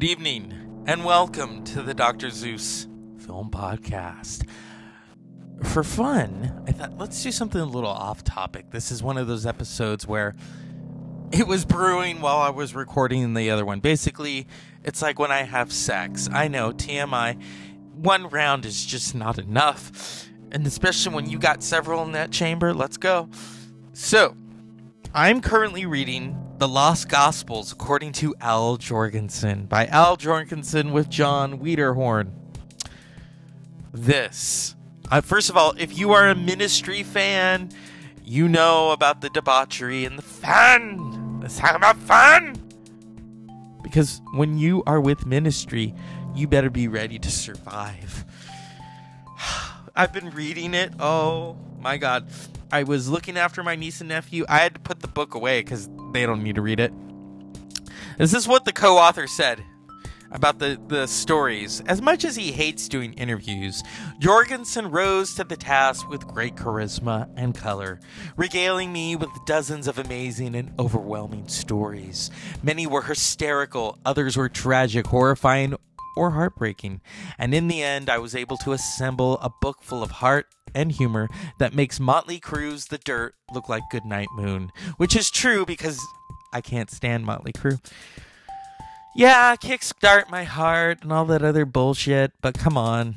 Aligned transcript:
Good 0.00 0.12
evening, 0.12 0.84
and 0.86 1.04
welcome 1.04 1.62
to 1.64 1.82
the 1.82 1.92
Dr. 1.92 2.30
Zeus 2.30 2.86
Film 3.18 3.50
Podcast. 3.50 4.48
For 5.62 5.84
fun, 5.84 6.64
I 6.66 6.72
thought 6.72 6.96
let's 6.96 7.22
do 7.22 7.30
something 7.30 7.60
a 7.60 7.66
little 7.66 7.90
off 7.90 8.24
topic. 8.24 8.70
This 8.70 8.90
is 8.90 9.02
one 9.02 9.18
of 9.18 9.26
those 9.26 9.44
episodes 9.44 10.06
where 10.06 10.34
it 11.32 11.46
was 11.46 11.66
brewing 11.66 12.22
while 12.22 12.38
I 12.38 12.48
was 12.48 12.74
recording 12.74 13.34
the 13.34 13.50
other 13.50 13.66
one. 13.66 13.80
Basically, 13.80 14.46
it's 14.84 15.02
like 15.02 15.18
when 15.18 15.30
I 15.30 15.42
have 15.42 15.70
sex. 15.70 16.30
I 16.32 16.48
know, 16.48 16.72
TMI, 16.72 17.38
one 17.92 18.30
round 18.30 18.64
is 18.64 18.86
just 18.86 19.14
not 19.14 19.38
enough. 19.38 20.26
And 20.50 20.66
especially 20.66 21.14
when 21.14 21.28
you 21.28 21.38
got 21.38 21.62
several 21.62 22.02
in 22.04 22.12
that 22.12 22.30
chamber, 22.30 22.72
let's 22.72 22.96
go. 22.96 23.28
So, 23.92 24.34
I'm 25.12 25.42
currently 25.42 25.84
reading 25.84 26.38
The 26.60 26.68
Lost 26.68 27.08
Gospels 27.08 27.72
according 27.72 28.12
to 28.12 28.34
Al 28.38 28.76
Jourgensen 28.76 29.66
by 29.66 29.86
Al 29.86 30.18
Jourgensen 30.18 30.92
with 30.92 31.08
Jon 31.08 31.58
Wiederhorn. 31.58 32.32
This, 33.94 34.74
uh, 35.10 35.22
first 35.22 35.48
of 35.48 35.56
all, 35.56 35.72
if 35.78 35.96
you 35.96 36.12
are 36.12 36.28
a 36.28 36.34
ministry 36.34 37.02
fan, 37.02 37.70
you 38.22 38.46
know 38.46 38.90
about 38.90 39.22
the 39.22 39.30
debauchery 39.30 40.04
and 40.04 40.18
the 40.18 40.22
fun. 40.22 41.40
Let's 41.40 41.58
talk 41.58 41.74
about 41.74 41.96
fun. 41.96 42.56
Because 43.82 44.20
when 44.34 44.58
you 44.58 44.82
are 44.86 45.00
with 45.00 45.24
ministry, 45.24 45.94
you 46.34 46.46
better 46.46 46.68
be 46.68 46.88
ready 46.88 47.18
to 47.20 47.30
survive. 47.30 48.26
I've 49.96 50.12
been 50.12 50.28
reading 50.28 50.74
it. 50.74 50.92
Oh 51.00 51.56
my 51.80 51.96
god. 51.96 52.28
I 52.72 52.84
was 52.84 53.08
looking 53.08 53.36
after 53.36 53.62
my 53.62 53.76
niece 53.76 54.00
and 54.00 54.08
nephew. 54.08 54.44
I 54.48 54.58
had 54.58 54.74
to 54.74 54.80
put 54.80 55.00
the 55.00 55.08
book 55.08 55.34
away 55.34 55.60
because 55.60 55.88
they 56.12 56.26
don't 56.26 56.42
need 56.42 56.54
to 56.54 56.62
read 56.62 56.80
it. 56.80 56.92
This 58.18 58.34
is 58.34 58.46
what 58.46 58.64
the 58.64 58.72
co 58.72 58.98
author 58.98 59.26
said 59.26 59.62
about 60.30 60.58
the, 60.58 60.80
the 60.88 61.06
stories. 61.06 61.82
As 61.86 62.00
much 62.00 62.24
as 62.24 62.36
he 62.36 62.52
hates 62.52 62.88
doing 62.88 63.12
interviews, 63.14 63.82
Jourgensen 64.20 64.92
rose 64.92 65.34
to 65.34 65.44
the 65.44 65.56
task 65.56 66.08
with 66.08 66.26
great 66.26 66.54
charisma 66.54 67.28
and 67.36 67.54
color, 67.54 68.00
regaling 68.36 68.92
me 68.92 69.16
with 69.16 69.30
dozens 69.46 69.88
of 69.88 69.98
amazing 69.98 70.54
and 70.54 70.72
overwhelming 70.78 71.48
stories. 71.48 72.30
Many 72.62 72.86
were 72.86 73.02
hysterical, 73.02 73.98
others 74.04 74.36
were 74.36 74.48
tragic, 74.48 75.06
horrifying, 75.06 75.74
or 76.16 76.32
heartbreaking. 76.32 77.00
And 77.38 77.54
in 77.54 77.68
the 77.68 77.82
end, 77.82 78.08
I 78.10 78.18
was 78.18 78.34
able 78.34 78.56
to 78.58 78.72
assemble 78.72 79.38
a 79.38 79.50
book 79.60 79.82
full 79.82 80.02
of 80.02 80.10
heart 80.10 80.46
and 80.74 80.92
humor 80.92 81.28
that 81.58 81.74
makes 81.74 81.98
Motley 81.98 82.38
Crue's 82.38 82.86
The 82.86 82.98
Dirt 82.98 83.34
look 83.52 83.68
like 83.68 83.82
Goodnight 83.90 84.28
Moon, 84.34 84.70
which 84.96 85.16
is 85.16 85.30
true 85.30 85.66
because 85.66 86.00
I 86.52 86.60
can't 86.60 86.90
stand 86.90 87.24
Motley 87.24 87.52
Crue. 87.52 87.80
Yeah, 89.14 89.56
kickstart 89.56 90.30
my 90.30 90.44
heart 90.44 91.02
and 91.02 91.12
all 91.12 91.24
that 91.26 91.42
other 91.42 91.64
bullshit, 91.64 92.32
but 92.40 92.54
come 92.54 92.76
on. 92.76 93.16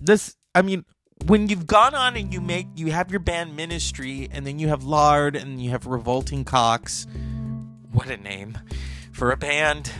This, 0.00 0.36
I 0.54 0.62
mean, 0.62 0.84
when 1.24 1.48
you've 1.48 1.66
gone 1.66 1.94
on 1.94 2.16
and 2.16 2.32
you 2.32 2.40
make, 2.40 2.68
you 2.76 2.92
have 2.92 3.10
your 3.10 3.20
band 3.20 3.56
Ministry, 3.56 4.28
and 4.30 4.46
then 4.46 4.58
you 4.58 4.68
have 4.68 4.84
Lard, 4.84 5.34
and 5.34 5.60
you 5.60 5.70
have 5.70 5.86
Revolting 5.86 6.44
Cocks. 6.44 7.06
What 7.90 8.08
a 8.08 8.16
name 8.16 8.58
for 9.12 9.32
a 9.32 9.36
band. 9.36 9.90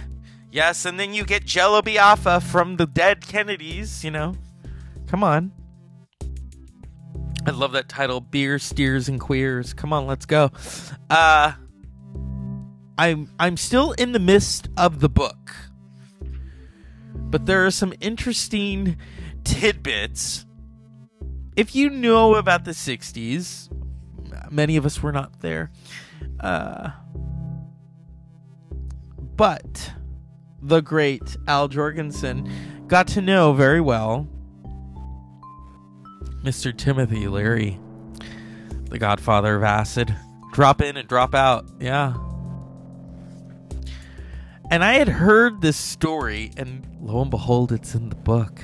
Yes, 0.56 0.86
and 0.86 0.98
then 0.98 1.12
you 1.12 1.22
get 1.22 1.44
Jello 1.44 1.82
Biafra 1.82 2.40
from 2.40 2.76
the 2.76 2.86
dead 2.86 3.20
Kennedys, 3.20 4.02
you 4.02 4.10
know. 4.10 4.34
Come 5.06 5.22
on. 5.22 5.52
I 7.44 7.50
love 7.50 7.72
that 7.72 7.90
title, 7.90 8.22
Beer, 8.22 8.58
Steers, 8.58 9.06
and 9.06 9.20
Queers. 9.20 9.74
Come 9.74 9.92
on, 9.92 10.06
let's 10.06 10.24
go. 10.24 10.50
Uh 11.10 11.52
I'm 12.96 13.30
I'm 13.38 13.58
still 13.58 13.92
in 13.92 14.12
the 14.12 14.18
midst 14.18 14.70
of 14.78 15.00
the 15.00 15.10
book. 15.10 15.54
But 17.12 17.44
there 17.44 17.66
are 17.66 17.70
some 17.70 17.92
interesting 18.00 18.97
tidbits. 19.44 20.47
If 21.54 21.75
you 21.75 21.91
know 21.91 22.34
about 22.34 22.64
the 22.64 22.70
60s, 22.70 23.69
many 24.50 24.78
of 24.78 24.86
us 24.86 25.02
were 25.02 25.12
not 25.12 25.41
there. 25.41 25.70
Uh 26.41 26.92
but 29.36 29.92
the 30.66 30.81
great 30.81 31.37
Al 31.47 31.69
Jourgensen 31.69 32.88
got 32.88 33.06
to 33.09 33.21
know 33.21 33.53
very 33.53 33.81
well 33.81 34.28
Mr. 36.43 36.77
Timothy 36.77 37.28
Leary, 37.28 37.78
the 38.88 38.99
godfather 38.99 39.56
of 39.56 39.62
acid. 39.62 40.15
Drop 40.53 40.81
in 40.81 40.97
and 40.97 41.09
drop 41.09 41.34
out. 41.34 41.66
Yeah. 41.81 42.15
And 44.71 44.82
I 44.82 44.94
had 44.94 45.09
heard 45.09 45.60
this 45.60 45.76
story, 45.76 46.50
and 46.56 46.87
lo 47.00 47.22
and 47.22 47.31
behold, 47.31 47.71
it's 47.72 47.94
in 47.94 48.09
the 48.09 48.16
book, 48.16 48.60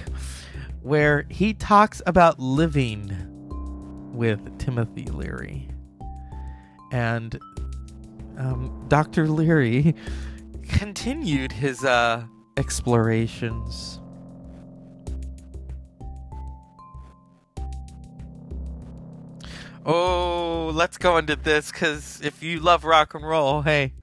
where 0.82 1.26
he 1.28 1.54
talks 1.54 2.02
about 2.06 2.40
living 2.40 3.16
with 4.12 4.58
Timothy 4.58 5.04
Leary. 5.04 5.68
And 6.90 7.38
um, 8.38 8.84
Dr. 8.88 9.28
Leary 9.28 9.94
continued 10.68 11.52
his 11.52 11.84
uh, 11.84 12.24
explorations 12.56 14.00
Oh, 19.84 20.70
let's 20.74 20.96
go 20.96 21.16
into 21.16 21.34
this 21.34 21.72
because 21.72 22.20
if 22.22 22.42
you 22.42 22.60
love 22.60 22.84
rock 22.84 23.14
and 23.14 23.26
roll, 23.26 23.62
hey. 23.62 23.94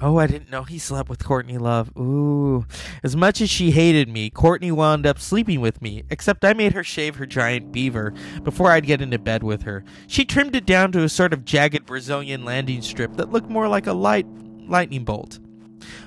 Oh, 0.00 0.16
I 0.16 0.28
didn't 0.28 0.50
know 0.50 0.62
he 0.62 0.78
slept 0.78 1.08
with 1.08 1.24
Courtney 1.24 1.58
Love. 1.58 1.90
Ooh. 1.98 2.64
As 3.02 3.16
much 3.16 3.40
as 3.40 3.50
she 3.50 3.72
hated 3.72 4.08
me, 4.08 4.30
Courtney 4.30 4.70
wound 4.70 5.06
up 5.06 5.18
sleeping 5.18 5.60
with 5.60 5.82
me, 5.82 6.04
except 6.08 6.44
I 6.44 6.52
made 6.52 6.72
her 6.72 6.84
shave 6.84 7.16
her 7.16 7.26
giant 7.26 7.72
beaver 7.72 8.14
before 8.44 8.70
I'd 8.70 8.86
get 8.86 9.02
into 9.02 9.18
bed 9.18 9.42
with 9.42 9.62
her. 9.62 9.84
She 10.06 10.24
trimmed 10.24 10.54
it 10.54 10.64
down 10.64 10.92
to 10.92 11.02
a 11.02 11.08
sort 11.08 11.32
of 11.32 11.44
jagged 11.44 11.84
Brazilian 11.84 12.44
landing 12.44 12.80
strip 12.80 13.16
that 13.16 13.32
looked 13.32 13.50
more 13.50 13.66
like 13.66 13.88
a 13.88 13.92
light 13.92 14.26
lightning 14.70 15.04
bolt. 15.04 15.38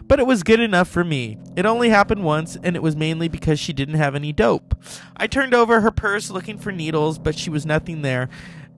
But 0.07 0.19
it 0.19 0.27
was 0.27 0.43
good 0.43 0.59
enough 0.59 0.87
for 0.87 1.03
me. 1.03 1.37
It 1.55 1.65
only 1.65 1.89
happened 1.89 2.23
once, 2.23 2.57
and 2.63 2.75
it 2.75 2.83
was 2.83 2.95
mainly 2.95 3.27
because 3.27 3.59
she 3.59 3.73
didn't 3.73 3.95
have 3.95 4.15
any 4.15 4.31
dope. 4.31 4.75
I 5.17 5.27
turned 5.27 5.53
over 5.53 5.81
her 5.81 5.91
purse 5.91 6.29
looking 6.29 6.57
for 6.57 6.71
needles, 6.71 7.17
but 7.17 7.37
she 7.37 7.49
was 7.49 7.65
nothing 7.65 8.01
there. 8.01 8.29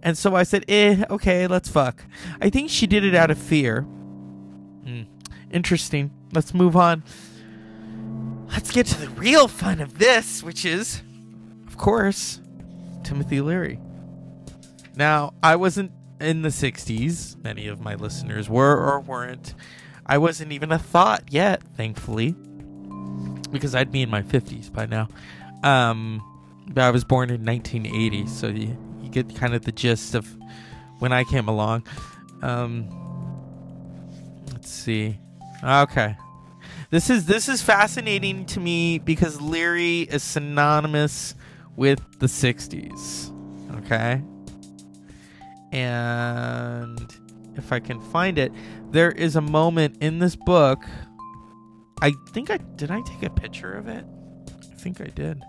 And 0.01 0.17
so 0.17 0.35
I 0.35 0.43
said, 0.43 0.65
eh, 0.67 1.03
okay, 1.09 1.47
let's 1.47 1.67
fuck. 1.67 2.05
I 2.39 2.49
think 2.49 2.69
she 2.69 2.87
did 2.87 3.03
it 3.03 3.15
out 3.15 3.31
of 3.31 3.37
fear. 3.37 3.81
Hmm. 3.81 5.03
Interesting. 5.51 6.11
Let's 6.31 6.53
move 6.53 6.75
on. 6.75 7.03
Let's 8.49 8.71
get 8.71 8.85
to 8.87 8.99
the 8.99 9.09
real 9.09 9.47
fun 9.47 9.81
of 9.81 9.97
this, 9.97 10.43
which 10.43 10.63
is, 10.63 11.01
of 11.65 11.77
course, 11.77 12.39
Timothy 13.03 13.41
Leary. 13.41 13.79
Now, 14.95 15.33
I 15.41 15.55
wasn't 15.55 15.91
in 16.19 16.41
the 16.41 16.49
60s. 16.49 17.41
Many 17.43 17.67
of 17.67 17.81
my 17.81 17.95
listeners 17.95 18.49
were 18.49 18.77
or 18.77 18.99
weren't. 18.99 19.53
I 20.05 20.17
wasn't 20.17 20.51
even 20.51 20.71
a 20.71 20.79
thought 20.79 21.23
yet, 21.29 21.63
thankfully, 21.75 22.35
because 23.51 23.73
I'd 23.73 23.91
be 23.91 24.01
in 24.01 24.09
my 24.09 24.21
50s 24.21 24.71
by 24.71 24.85
now. 24.85 25.07
Um, 25.63 26.21
but 26.67 26.83
I 26.83 26.91
was 26.91 27.03
born 27.03 27.29
in 27.29 27.43
1980, 27.45 28.27
so 28.27 28.47
you, 28.47 28.77
you 29.01 29.09
get 29.09 29.35
kind 29.35 29.53
of 29.55 29.63
the 29.63 29.71
gist 29.71 30.15
of 30.15 30.27
when 30.99 31.11
I 31.11 31.23
came 31.23 31.47
along. 31.47 31.87
Um, 32.41 32.87
let's 34.51 34.69
see. 34.69 35.19
Okay. 35.63 36.15
This 36.91 37.09
is 37.09 37.25
this 37.25 37.49
is 37.49 37.61
fascinating 37.61 38.45
to 38.47 38.59
me 38.59 38.99
because 38.99 39.41
Leary 39.41 40.01
is 40.01 40.21
synonymous 40.23 41.35
with 41.75 41.99
the 42.19 42.27
60s. 42.27 43.31
Okay? 43.79 44.21
And 45.75 47.13
if 47.57 47.73
I 47.73 47.81
can 47.81 47.99
find 47.99 48.37
it, 48.37 48.53
there 48.91 49.11
is 49.11 49.35
a 49.35 49.41
moment 49.41 49.97
in 49.99 50.19
this 50.19 50.37
book. 50.37 50.81
I 52.01 52.13
think 52.29 52.49
I 52.49 52.57
did 52.77 52.91
I 52.91 53.01
take 53.01 53.23
a 53.23 53.29
picture 53.29 53.73
of 53.73 53.89
it? 53.89 54.05
I 54.71 54.75
think 54.75 55.01
I 55.01 55.07
did. 55.07 55.43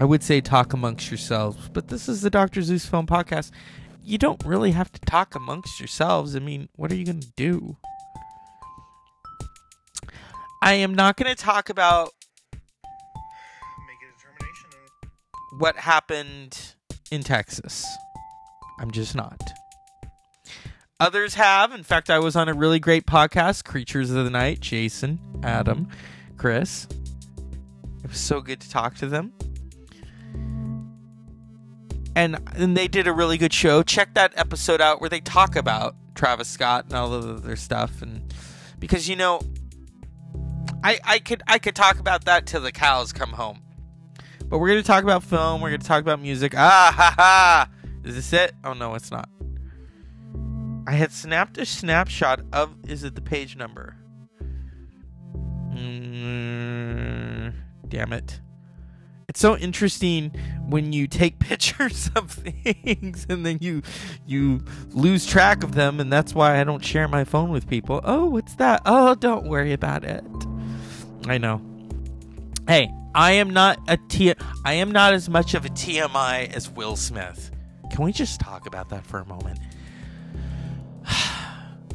I 0.00 0.04
would 0.04 0.24
say 0.24 0.40
talk 0.40 0.72
amongst 0.72 1.12
yourselves, 1.12 1.68
but 1.72 1.86
this 1.88 2.08
is 2.08 2.22
the 2.22 2.28
Dr. 2.28 2.60
Zeus 2.60 2.84
Film 2.86 3.06
Podcast. 3.06 3.52
You 4.02 4.18
don't 4.18 4.44
really 4.44 4.72
have 4.72 4.90
to 4.90 5.00
talk 5.02 5.36
amongst 5.36 5.78
yourselves. 5.78 6.34
I 6.34 6.40
mean, 6.40 6.68
what 6.74 6.90
are 6.90 6.96
you 6.96 7.04
going 7.04 7.20
to 7.20 7.32
do? 7.36 7.76
I 10.60 10.74
am 10.74 10.92
not 10.92 11.16
going 11.16 11.32
to 11.32 11.40
talk 11.40 11.68
about 11.68 12.10
what 15.58 15.76
happened 15.76 16.74
in 17.12 17.22
Texas. 17.22 17.86
I'm 18.78 18.90
just 18.90 19.14
not. 19.14 19.40
Others 21.00 21.34
have. 21.34 21.72
In 21.72 21.82
fact, 21.82 22.10
I 22.10 22.18
was 22.18 22.34
on 22.36 22.48
a 22.48 22.54
really 22.54 22.80
great 22.80 23.06
podcast, 23.06 23.64
Creatures 23.64 24.10
of 24.10 24.24
the 24.24 24.30
Night. 24.30 24.60
Jason, 24.60 25.18
Adam, 25.42 25.88
Chris. 26.36 26.88
It 28.02 28.08
was 28.08 28.18
so 28.18 28.40
good 28.40 28.60
to 28.60 28.70
talk 28.70 28.96
to 28.96 29.06
them. 29.06 29.32
And, 32.16 32.38
and 32.56 32.76
they 32.76 32.88
did 32.88 33.06
a 33.06 33.12
really 33.12 33.38
good 33.38 33.52
show. 33.52 33.82
Check 33.82 34.14
that 34.14 34.32
episode 34.36 34.80
out 34.80 35.00
where 35.00 35.10
they 35.10 35.20
talk 35.20 35.54
about 35.54 35.94
Travis 36.16 36.48
Scott 36.48 36.86
and 36.86 36.94
all 36.94 37.14
of 37.14 37.44
their 37.44 37.54
stuff. 37.54 38.02
And 38.02 38.34
because, 38.80 39.08
you 39.08 39.14
know, 39.14 39.40
I, 40.82 40.98
I 41.04 41.18
could 41.18 41.42
I 41.46 41.58
could 41.58 41.74
talk 41.74 41.98
about 41.98 42.24
that 42.26 42.46
till 42.46 42.60
the 42.60 42.72
cows 42.72 43.12
come 43.12 43.30
home. 43.30 43.60
But 44.46 44.58
we're 44.58 44.68
gonna 44.68 44.82
talk 44.82 45.02
about 45.02 45.22
film. 45.22 45.60
We're 45.60 45.70
gonna 45.70 45.82
talk 45.82 46.00
about 46.00 46.20
music. 46.20 46.54
Ah 46.56 46.92
ha 46.96 47.14
ha! 47.16 47.68
Is 48.04 48.14
this 48.14 48.32
it? 48.32 48.54
Oh 48.64 48.72
no, 48.72 48.94
it's 48.94 49.10
not. 49.10 49.28
I 50.86 50.92
had 50.92 51.12
snapped 51.12 51.58
a 51.58 51.66
snapshot 51.66 52.40
of. 52.52 52.74
Is 52.86 53.04
it 53.04 53.14
the 53.14 53.20
page 53.20 53.56
number? 53.56 53.96
Mm, 55.74 57.52
damn 57.88 58.12
it! 58.12 58.40
It's 59.28 59.40
so 59.40 59.58
interesting 59.58 60.30
when 60.66 60.94
you 60.94 61.06
take 61.06 61.38
pictures 61.40 62.10
of 62.16 62.30
things 62.30 63.26
and 63.28 63.44
then 63.44 63.58
you 63.60 63.82
you 64.26 64.64
lose 64.90 65.26
track 65.26 65.62
of 65.62 65.74
them, 65.74 66.00
and 66.00 66.10
that's 66.10 66.34
why 66.34 66.58
I 66.60 66.64
don't 66.64 66.84
share 66.84 67.08
my 67.08 67.24
phone 67.24 67.50
with 67.50 67.68
people. 67.68 68.00
Oh, 68.04 68.24
what's 68.24 68.54
that? 68.54 68.80
Oh, 68.86 69.14
don't 69.14 69.46
worry 69.46 69.74
about 69.74 70.04
it. 70.04 70.24
I 71.26 71.36
know. 71.36 71.60
Hey, 72.66 72.90
I 73.14 73.32
am 73.32 73.50
not 73.50 73.78
a 73.88 73.98
T. 74.08 74.32
I 74.64 74.72
am 74.74 74.92
not 74.92 75.12
as 75.12 75.28
much 75.28 75.52
of 75.54 75.66
a 75.66 75.68
TMI 75.68 76.52
as 76.54 76.70
Will 76.70 76.96
Smith. 76.96 77.50
Can 77.90 78.04
we 78.04 78.12
just 78.12 78.40
talk 78.40 78.66
about 78.66 78.88
that 78.90 79.06
for 79.06 79.20
a 79.20 79.24
moment? 79.24 79.58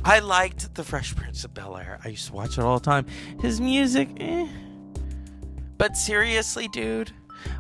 I 0.06 0.20
liked 0.20 0.76
The 0.76 0.84
Fresh 0.84 1.16
Prince 1.16 1.44
of 1.44 1.54
Bel 1.54 1.78
Air. 1.78 2.00
I 2.04 2.10
used 2.10 2.28
to 2.28 2.34
watch 2.34 2.58
it 2.58 2.62
all 2.64 2.80
the 2.80 2.86
time. 2.86 3.06
His 3.40 3.62
music, 3.62 4.10
eh. 4.18 4.48
But 5.78 5.96
seriously, 5.96 6.68
dude, 6.70 7.12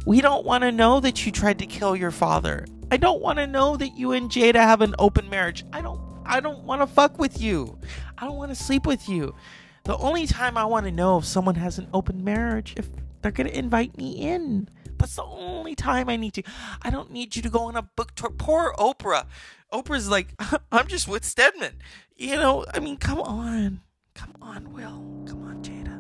we 0.06 0.22
don't 0.22 0.46
want 0.46 0.64
to 0.64 0.72
know 0.72 1.00
that 1.00 1.26
you 1.26 1.32
tried 1.32 1.60
to 1.60 1.66
kill 1.66 1.96
your 1.96 2.12
father. 2.12 2.66
I 2.92 2.98
don't 2.98 3.22
want 3.22 3.40
to 3.40 3.48
know 3.48 3.76
that 3.78 3.98
you 3.98 4.12
and 4.12 4.30
Jada 4.30 4.56
have 4.56 4.82
an 4.82 4.96
open 5.00 5.30
marriage. 5.30 5.66
I 5.74 5.82
don't 5.82 6.00
I 6.26 6.40
don't 6.40 6.64
want 6.64 6.82
to 6.82 6.88
fuck 6.88 7.20
with 7.20 7.42
you. 7.42 7.78
I 8.18 8.26
don't 8.26 8.38
want 8.38 8.52
to 8.52 8.56
sleep 8.56 8.86
with 8.86 9.10
you. 9.10 9.36
The 9.84 9.98
only 9.98 10.26
time 10.28 10.58
I 10.58 10.66
want 10.66 10.86
to 10.86 10.92
know 10.92 11.18
if 11.18 11.26
someone 11.26 11.56
has 11.56 11.78
an 11.78 11.88
open 11.94 12.24
marriage 12.24 12.74
if 12.78 12.90
they're 13.22 13.32
going 13.32 13.50
to 13.50 13.58
invite 13.58 13.98
me 13.98 14.12
in. 14.14 14.70
That's 15.04 15.18
the 15.18 15.26
only 15.26 15.76
time 15.76 16.08
I 16.08 16.16
need 16.16 16.34
to. 16.36 16.44
I 16.82 16.90
don't 16.90 17.12
need 17.12 17.36
you 17.36 17.42
to 17.42 17.50
go 17.50 17.64
on 17.64 17.76
a 17.76 17.82
book 17.82 18.16
tour. 18.16 18.30
Poor 18.30 18.74
Oprah. 18.80 19.26
Oprah's 19.70 20.08
like, 20.08 20.34
I'm 20.72 20.88
just 20.88 21.10
with 21.10 21.26
Stedman. 21.26 21.74
You 22.16 22.38
know, 22.38 22.66
I 22.74 22.80
mean, 22.80 22.96
come 22.96 23.20
on. 23.20 23.82
Come 24.14 24.34
on, 24.42 24.72
Will. 24.72 25.04
Come 25.28 25.44
on, 25.44 25.62
Jada. 25.62 26.00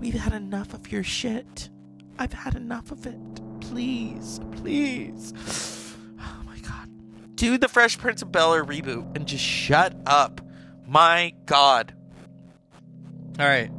We've 0.00 0.14
had 0.14 0.32
enough 0.32 0.74
of 0.74 0.90
your 0.90 1.04
shit. 1.04 1.70
I've 2.18 2.32
had 2.32 2.56
enough 2.56 2.90
of 2.90 3.06
it. 3.06 3.20
Please, 3.60 4.40
please. 4.50 5.32
Oh 6.18 6.42
my 6.44 6.58
god. 6.58 6.90
Do 7.36 7.56
the 7.56 7.68
Fresh 7.68 7.98
Prince 7.98 8.20
of 8.20 8.32
Bel 8.32 8.52
Air 8.52 8.64
reboot 8.64 9.16
and 9.16 9.26
just 9.26 9.44
shut 9.44 9.94
up. 10.06 10.40
My 10.88 11.32
god. 11.46 11.94
All 13.38 13.46
right. 13.46 13.70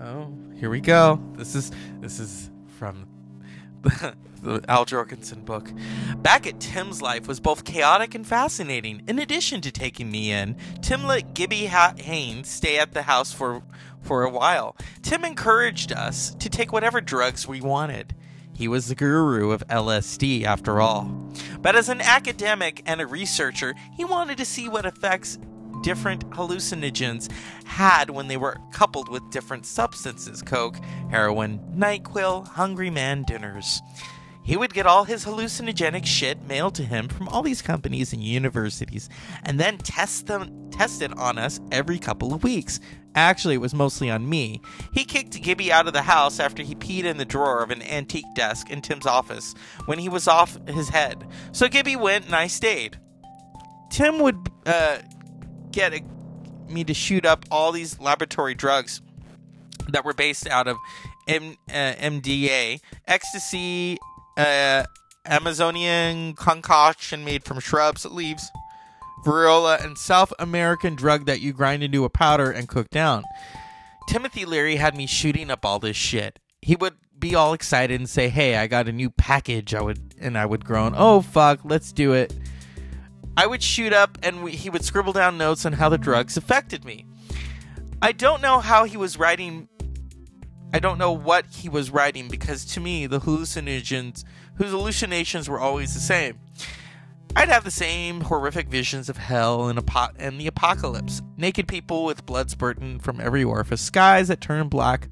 Oh, 0.00 0.32
here 0.60 0.68
we 0.68 0.80
go. 0.82 1.18
This 1.36 1.54
is 1.54 1.72
this 2.00 2.20
is 2.20 2.50
from 2.78 3.06
the, 3.82 4.14
the 4.42 4.62
Al 4.68 4.84
Jourgensen 4.84 5.42
book. 5.42 5.70
Back 6.18 6.46
at 6.46 6.60
Tim's 6.60 7.00
life 7.00 7.26
was 7.26 7.40
both 7.40 7.64
chaotic 7.64 8.14
and 8.14 8.26
fascinating. 8.26 9.02
In 9.08 9.18
addition 9.18 9.62
to 9.62 9.70
taking 9.70 10.10
me 10.10 10.30
in, 10.30 10.56
Tim 10.82 11.04
let 11.04 11.32
Gibby 11.32 11.66
ha- 11.66 11.94
Haynes 11.96 12.50
stay 12.50 12.78
at 12.78 12.92
the 12.92 13.02
house 13.02 13.32
for 13.32 13.62
for 14.02 14.22
a 14.22 14.30
while. 14.30 14.76
Tim 15.00 15.24
encouraged 15.24 15.92
us 15.92 16.34
to 16.34 16.50
take 16.50 16.74
whatever 16.74 17.00
drugs 17.00 17.48
we 17.48 17.62
wanted. 17.62 18.14
He 18.52 18.68
was 18.68 18.88
the 18.88 18.94
guru 18.94 19.52
of 19.52 19.66
LSD, 19.68 20.44
after 20.44 20.82
all. 20.82 21.10
But 21.62 21.76
as 21.76 21.88
an 21.88 22.02
academic 22.02 22.82
and 22.84 23.00
a 23.00 23.06
researcher, 23.06 23.74
he 23.96 24.04
wanted 24.04 24.36
to 24.36 24.44
see 24.44 24.68
what 24.68 24.84
effects 24.84 25.38
different 25.82 26.28
hallucinogens 26.30 27.30
had 27.64 28.10
when 28.10 28.28
they 28.28 28.36
were 28.36 28.58
coupled 28.72 29.08
with 29.08 29.30
different 29.30 29.66
substances 29.66 30.42
coke, 30.42 30.76
heroin, 31.10 31.60
NyQuil, 31.76 32.46
Hungry 32.48 32.90
Man 32.90 33.22
dinners. 33.22 33.80
He 34.42 34.56
would 34.56 34.74
get 34.74 34.86
all 34.86 35.04
his 35.04 35.24
hallucinogenic 35.24 36.06
shit 36.06 36.42
mailed 36.42 36.74
to 36.76 36.82
him 36.82 37.08
from 37.08 37.28
all 37.28 37.42
these 37.42 37.62
companies 37.62 38.12
and 38.12 38.22
universities 38.22 39.08
and 39.44 39.60
then 39.60 39.78
test 39.78 40.26
them 40.26 40.70
test 40.70 41.02
it 41.02 41.16
on 41.18 41.38
us 41.38 41.60
every 41.70 41.98
couple 41.98 42.32
of 42.32 42.42
weeks. 42.42 42.80
Actually, 43.14 43.56
it 43.56 43.60
was 43.60 43.74
mostly 43.74 44.08
on 44.08 44.28
me. 44.28 44.60
He 44.92 45.04
kicked 45.04 45.40
Gibby 45.42 45.70
out 45.70 45.86
of 45.86 45.92
the 45.92 46.02
house 46.02 46.40
after 46.40 46.62
he 46.62 46.74
peed 46.74 47.04
in 47.04 47.16
the 47.16 47.24
drawer 47.24 47.62
of 47.62 47.70
an 47.70 47.82
antique 47.82 48.32
desk 48.34 48.70
in 48.70 48.80
Tim's 48.80 49.06
office 49.06 49.54
when 49.86 49.98
he 49.98 50.08
was 50.08 50.26
off 50.26 50.58
his 50.66 50.88
head. 50.88 51.26
So 51.52 51.68
Gibby 51.68 51.96
went 51.96 52.26
and 52.26 52.34
I 52.34 52.46
stayed. 52.46 52.98
Tim 53.90 54.20
would 54.20 54.48
uh, 54.64 54.98
get 55.72 55.94
a, 55.94 56.02
me 56.68 56.84
to 56.84 56.94
shoot 56.94 57.24
up 57.24 57.44
all 57.50 57.72
these 57.72 57.98
laboratory 58.00 58.54
drugs 58.54 59.00
that 59.88 60.04
were 60.04 60.14
based 60.14 60.46
out 60.46 60.68
of 60.68 60.76
M, 61.26 61.56
uh, 61.68 61.72
MDA, 61.72 62.80
ecstasy, 63.06 63.98
uh, 64.36 64.84
Amazonian 65.26 66.34
concoction 66.34 67.24
made 67.24 67.44
from 67.44 67.60
shrubs, 67.60 68.04
leaves, 68.04 68.50
variola, 69.24 69.84
and 69.84 69.98
South 69.98 70.32
American 70.38 70.94
drug 70.94 71.26
that 71.26 71.40
you 71.40 71.52
grind 71.52 71.82
into 71.82 72.04
a 72.04 72.10
powder 72.10 72.50
and 72.50 72.68
cook 72.68 72.88
down. 72.90 73.24
Timothy 74.08 74.44
Leary 74.44 74.76
had 74.76 74.96
me 74.96 75.06
shooting 75.06 75.50
up 75.50 75.64
all 75.64 75.78
this 75.78 75.96
shit. 75.96 76.38
He 76.62 76.74
would 76.74 76.94
be 77.18 77.34
all 77.34 77.52
excited 77.52 78.00
and 78.00 78.08
say, 78.08 78.28
"Hey, 78.28 78.56
I 78.56 78.66
got 78.66 78.88
a 78.88 78.92
new 78.92 79.10
package." 79.10 79.74
I 79.74 79.82
would 79.82 80.14
and 80.18 80.36
I 80.36 80.46
would 80.46 80.64
groan, 80.64 80.94
"Oh 80.96 81.20
fuck, 81.20 81.60
let's 81.64 81.92
do 81.92 82.12
it." 82.12 82.34
I 83.40 83.46
would 83.46 83.62
shoot 83.62 83.94
up 83.94 84.18
and 84.22 84.44
we, 84.44 84.52
he 84.52 84.68
would 84.68 84.84
scribble 84.84 85.14
down 85.14 85.38
notes 85.38 85.64
on 85.64 85.72
how 85.72 85.88
the 85.88 85.96
drugs 85.96 86.36
affected 86.36 86.84
me. 86.84 87.06
I 88.02 88.12
don't 88.12 88.42
know 88.42 88.60
how 88.60 88.84
he 88.84 88.98
was 88.98 89.18
writing 89.18 89.66
I 90.74 90.78
don't 90.78 90.98
know 90.98 91.12
what 91.12 91.46
he 91.46 91.70
was 91.70 91.90
writing 91.90 92.28
because 92.28 92.66
to 92.66 92.80
me 92.80 93.06
the 93.06 93.20
hallucinogens 93.20 94.24
whose 94.56 94.72
hallucinations 94.72 95.48
were 95.48 95.58
always 95.58 95.94
the 95.94 96.00
same. 96.00 96.38
I'd 97.34 97.48
have 97.48 97.64
the 97.64 97.70
same 97.70 98.20
horrific 98.20 98.68
visions 98.68 99.08
of 99.08 99.16
hell 99.16 99.68
and, 99.68 99.78
apo- 99.78 100.12
and 100.18 100.38
the 100.38 100.46
apocalypse. 100.46 101.22
Naked 101.38 101.66
people 101.66 102.04
with 102.04 102.26
blood 102.26 102.50
spurting 102.50 102.98
from 102.98 103.22
every 103.22 103.42
orifice, 103.42 103.80
skies 103.80 104.28
that 104.28 104.42
turn 104.42 104.68
black, 104.68 105.08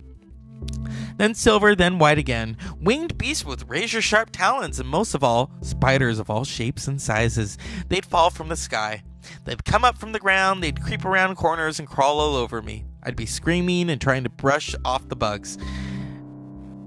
then 1.16 1.34
silver, 1.34 1.74
then 1.74 1.98
white 1.98 2.18
again, 2.18 2.56
winged 2.80 3.18
beasts 3.18 3.44
with 3.44 3.68
razor 3.68 4.00
sharp 4.00 4.30
talons, 4.30 4.78
and 4.78 4.88
most 4.88 5.14
of 5.14 5.24
all, 5.24 5.50
spiders 5.60 6.18
of 6.18 6.30
all 6.30 6.44
shapes 6.44 6.86
and 6.86 7.00
sizes. 7.00 7.58
They'd 7.88 8.06
fall 8.06 8.30
from 8.30 8.48
the 8.48 8.56
sky. 8.56 9.02
They'd 9.44 9.64
come 9.64 9.84
up 9.84 9.98
from 9.98 10.12
the 10.12 10.20
ground, 10.20 10.62
they'd 10.62 10.80
creep 10.80 11.04
around 11.04 11.36
corners 11.36 11.78
and 11.78 11.88
crawl 11.88 12.20
all 12.20 12.36
over 12.36 12.62
me. 12.62 12.86
I'd 13.02 13.16
be 13.16 13.26
screaming 13.26 13.90
and 13.90 14.00
trying 14.00 14.24
to 14.24 14.30
brush 14.30 14.74
off 14.84 15.08
the 15.08 15.16
bugs. 15.16 15.58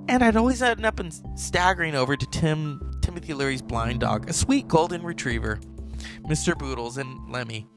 And 0.08 0.24
I'd 0.24 0.36
always 0.36 0.62
end 0.62 0.86
up 0.86 1.00
and 1.00 1.13
staggering 1.36 1.96
over 1.96 2.16
to 2.18 2.25
Tim 2.32 3.00
Timothy 3.01 3.34
Leary's 3.34 3.62
blind 3.62 4.00
dog, 4.00 4.30
a 4.30 4.34
sweet 4.34 4.68
golden 4.68 5.04
retriever, 5.04 5.60
Mr. 6.24 6.58
Boodles 6.58 6.98
and 6.98 7.32
Lemmy. 7.32 7.68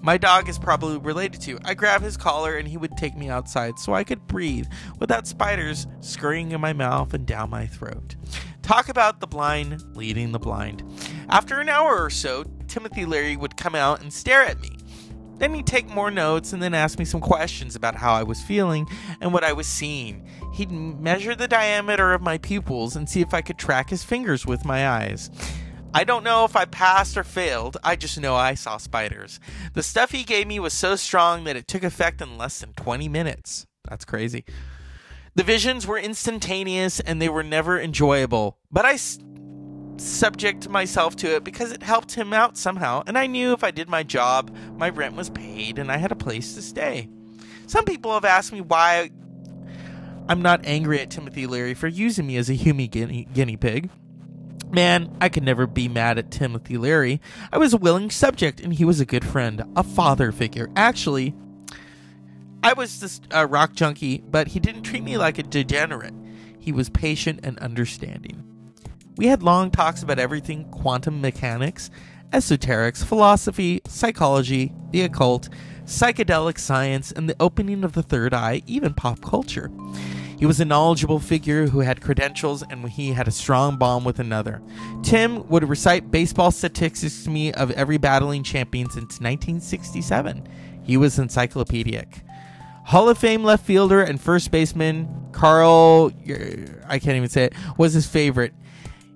My 0.00 0.16
dog 0.16 0.48
is 0.48 0.58
probably 0.58 0.98
related 0.98 1.40
to. 1.42 1.58
I 1.64 1.74
grab 1.74 2.02
his 2.02 2.16
collar 2.16 2.56
and 2.56 2.68
he 2.68 2.76
would 2.76 2.96
take 2.96 3.16
me 3.16 3.28
outside 3.28 3.78
so 3.78 3.94
I 3.94 4.04
could 4.04 4.26
breathe 4.26 4.66
without 4.98 5.26
spiders 5.26 5.86
scurrying 6.00 6.52
in 6.52 6.60
my 6.60 6.72
mouth 6.72 7.14
and 7.14 7.26
down 7.26 7.50
my 7.50 7.66
throat. 7.66 8.14
Talk 8.62 8.88
about 8.88 9.20
the 9.20 9.26
blind 9.26 9.82
leading 9.96 10.32
the 10.32 10.38
blind. 10.38 10.84
After 11.28 11.60
an 11.60 11.68
hour 11.68 12.02
or 12.02 12.10
so, 12.10 12.44
Timothy 12.68 13.04
Leary 13.06 13.36
would 13.36 13.56
come 13.56 13.74
out 13.74 14.00
and 14.00 14.12
stare 14.12 14.42
at 14.42 14.60
me. 14.60 14.78
Then 15.38 15.54
he'd 15.54 15.66
take 15.66 15.88
more 15.88 16.10
notes 16.10 16.52
and 16.52 16.62
then 16.62 16.74
ask 16.74 16.98
me 16.98 17.04
some 17.04 17.20
questions 17.20 17.76
about 17.76 17.94
how 17.94 18.12
I 18.12 18.24
was 18.24 18.42
feeling 18.42 18.86
and 19.20 19.32
what 19.32 19.44
I 19.44 19.52
was 19.52 19.66
seeing. 19.66 20.28
He'd 20.52 20.70
measure 20.70 21.34
the 21.34 21.48
diameter 21.48 22.12
of 22.12 22.22
my 22.22 22.38
pupils 22.38 22.96
and 22.96 23.08
see 23.08 23.20
if 23.20 23.32
I 23.32 23.40
could 23.40 23.58
track 23.58 23.90
his 23.90 24.02
fingers 24.02 24.46
with 24.46 24.64
my 24.64 24.88
eyes. 24.88 25.30
I 25.94 26.04
don't 26.04 26.22
know 26.24 26.44
if 26.44 26.54
I 26.54 26.64
passed 26.66 27.16
or 27.16 27.24
failed, 27.24 27.76
I 27.82 27.96
just 27.96 28.20
know 28.20 28.34
I 28.36 28.54
saw 28.54 28.76
spiders. 28.76 29.40
The 29.72 29.82
stuff 29.82 30.12
he 30.12 30.22
gave 30.22 30.46
me 30.46 30.60
was 30.60 30.74
so 30.74 30.96
strong 30.96 31.44
that 31.44 31.56
it 31.56 31.66
took 31.66 31.82
effect 31.82 32.20
in 32.20 32.36
less 32.36 32.60
than 32.60 32.74
20 32.74 33.08
minutes. 33.08 33.66
That's 33.88 34.04
crazy. 34.04 34.44
The 35.34 35.42
visions 35.44 35.86
were 35.86 35.98
instantaneous 35.98 37.00
and 37.00 37.22
they 37.22 37.28
were 37.28 37.42
never 37.42 37.80
enjoyable, 37.80 38.58
but 38.70 38.84
I 38.84 38.94
s- 38.94 39.18
subject 39.96 40.68
myself 40.68 41.16
to 41.16 41.36
it 41.36 41.44
because 41.44 41.72
it 41.72 41.82
helped 41.82 42.14
him 42.14 42.32
out 42.32 42.58
somehow, 42.58 43.02
and 43.06 43.16
I 43.16 43.26
knew 43.26 43.52
if 43.52 43.64
I 43.64 43.70
did 43.70 43.88
my 43.88 44.02
job, 44.02 44.54
my 44.76 44.90
rent 44.90 45.16
was 45.16 45.30
paid 45.30 45.78
and 45.78 45.90
I 45.90 45.96
had 45.96 46.12
a 46.12 46.16
place 46.16 46.54
to 46.54 46.62
stay. 46.62 47.08
Some 47.66 47.84
people 47.84 48.12
have 48.12 48.24
asked 48.26 48.52
me 48.52 48.60
why 48.60 49.10
I'm 50.28 50.42
not 50.42 50.60
angry 50.64 51.00
at 51.00 51.10
Timothy 51.10 51.46
Leary 51.46 51.72
for 51.74 51.88
using 51.88 52.26
me 52.26 52.36
as 52.36 52.50
a 52.50 52.54
human 52.54 52.86
guinea, 52.88 53.26
guinea 53.32 53.56
pig. 53.56 53.88
Man, 54.70 55.16
I 55.20 55.28
could 55.28 55.44
never 55.44 55.66
be 55.66 55.88
mad 55.88 56.18
at 56.18 56.30
Timothy 56.30 56.76
Leary. 56.76 57.20
I 57.52 57.58
was 57.58 57.72
a 57.72 57.78
willing 57.78 58.10
subject, 58.10 58.60
and 58.60 58.74
he 58.74 58.84
was 58.84 59.00
a 59.00 59.06
good 59.06 59.24
friend, 59.24 59.64
a 59.76 59.82
father 59.82 60.30
figure. 60.30 60.68
Actually, 60.76 61.34
I 62.62 62.74
was 62.74 63.00
just 63.00 63.26
a 63.30 63.46
rock 63.46 63.72
junkie, 63.72 64.18
but 64.18 64.48
he 64.48 64.60
didn't 64.60 64.82
treat 64.82 65.02
me 65.02 65.16
like 65.16 65.38
a 65.38 65.42
degenerate. 65.42 66.14
He 66.58 66.72
was 66.72 66.90
patient 66.90 67.40
and 67.42 67.58
understanding. 67.60 68.44
We 69.16 69.26
had 69.26 69.42
long 69.42 69.70
talks 69.70 70.02
about 70.02 70.18
everything 70.18 70.64
quantum 70.70 71.20
mechanics, 71.20 71.90
esoterics, 72.30 73.02
philosophy, 73.02 73.80
psychology, 73.86 74.72
the 74.90 75.02
occult, 75.02 75.48
psychedelic 75.86 76.58
science, 76.58 77.10
and 77.10 77.28
the 77.28 77.36
opening 77.40 77.84
of 77.84 77.94
the 77.94 78.02
third 78.02 78.34
eye, 78.34 78.62
even 78.66 78.92
pop 78.92 79.22
culture. 79.22 79.70
He 80.38 80.46
was 80.46 80.60
a 80.60 80.64
knowledgeable 80.64 81.18
figure 81.18 81.66
who 81.66 81.80
had 81.80 82.00
credentials 82.00 82.62
and 82.62 82.88
he 82.88 83.12
had 83.12 83.26
a 83.26 83.32
strong 83.32 83.76
bond 83.76 84.06
with 84.06 84.20
another. 84.20 84.62
Tim 85.02 85.46
would 85.48 85.68
recite 85.68 86.12
baseball 86.12 86.52
statistics 86.52 87.24
to 87.24 87.30
me 87.30 87.52
of 87.52 87.72
every 87.72 87.98
battling 87.98 88.44
champion 88.44 88.88
since 88.88 89.20
1967. 89.20 90.48
He 90.84 90.96
was 90.96 91.18
encyclopedic. 91.18 92.22
Hall 92.84 93.08
of 93.08 93.18
Fame 93.18 93.42
left 93.42 93.66
fielder 93.66 94.00
and 94.00 94.20
first 94.20 94.52
baseman 94.52 95.08
Carl, 95.32 96.12
I 96.86 96.98
can't 96.98 97.16
even 97.16 97.28
say 97.28 97.44
it, 97.44 97.54
was 97.76 97.92
his 97.92 98.06
favorite. 98.06 98.54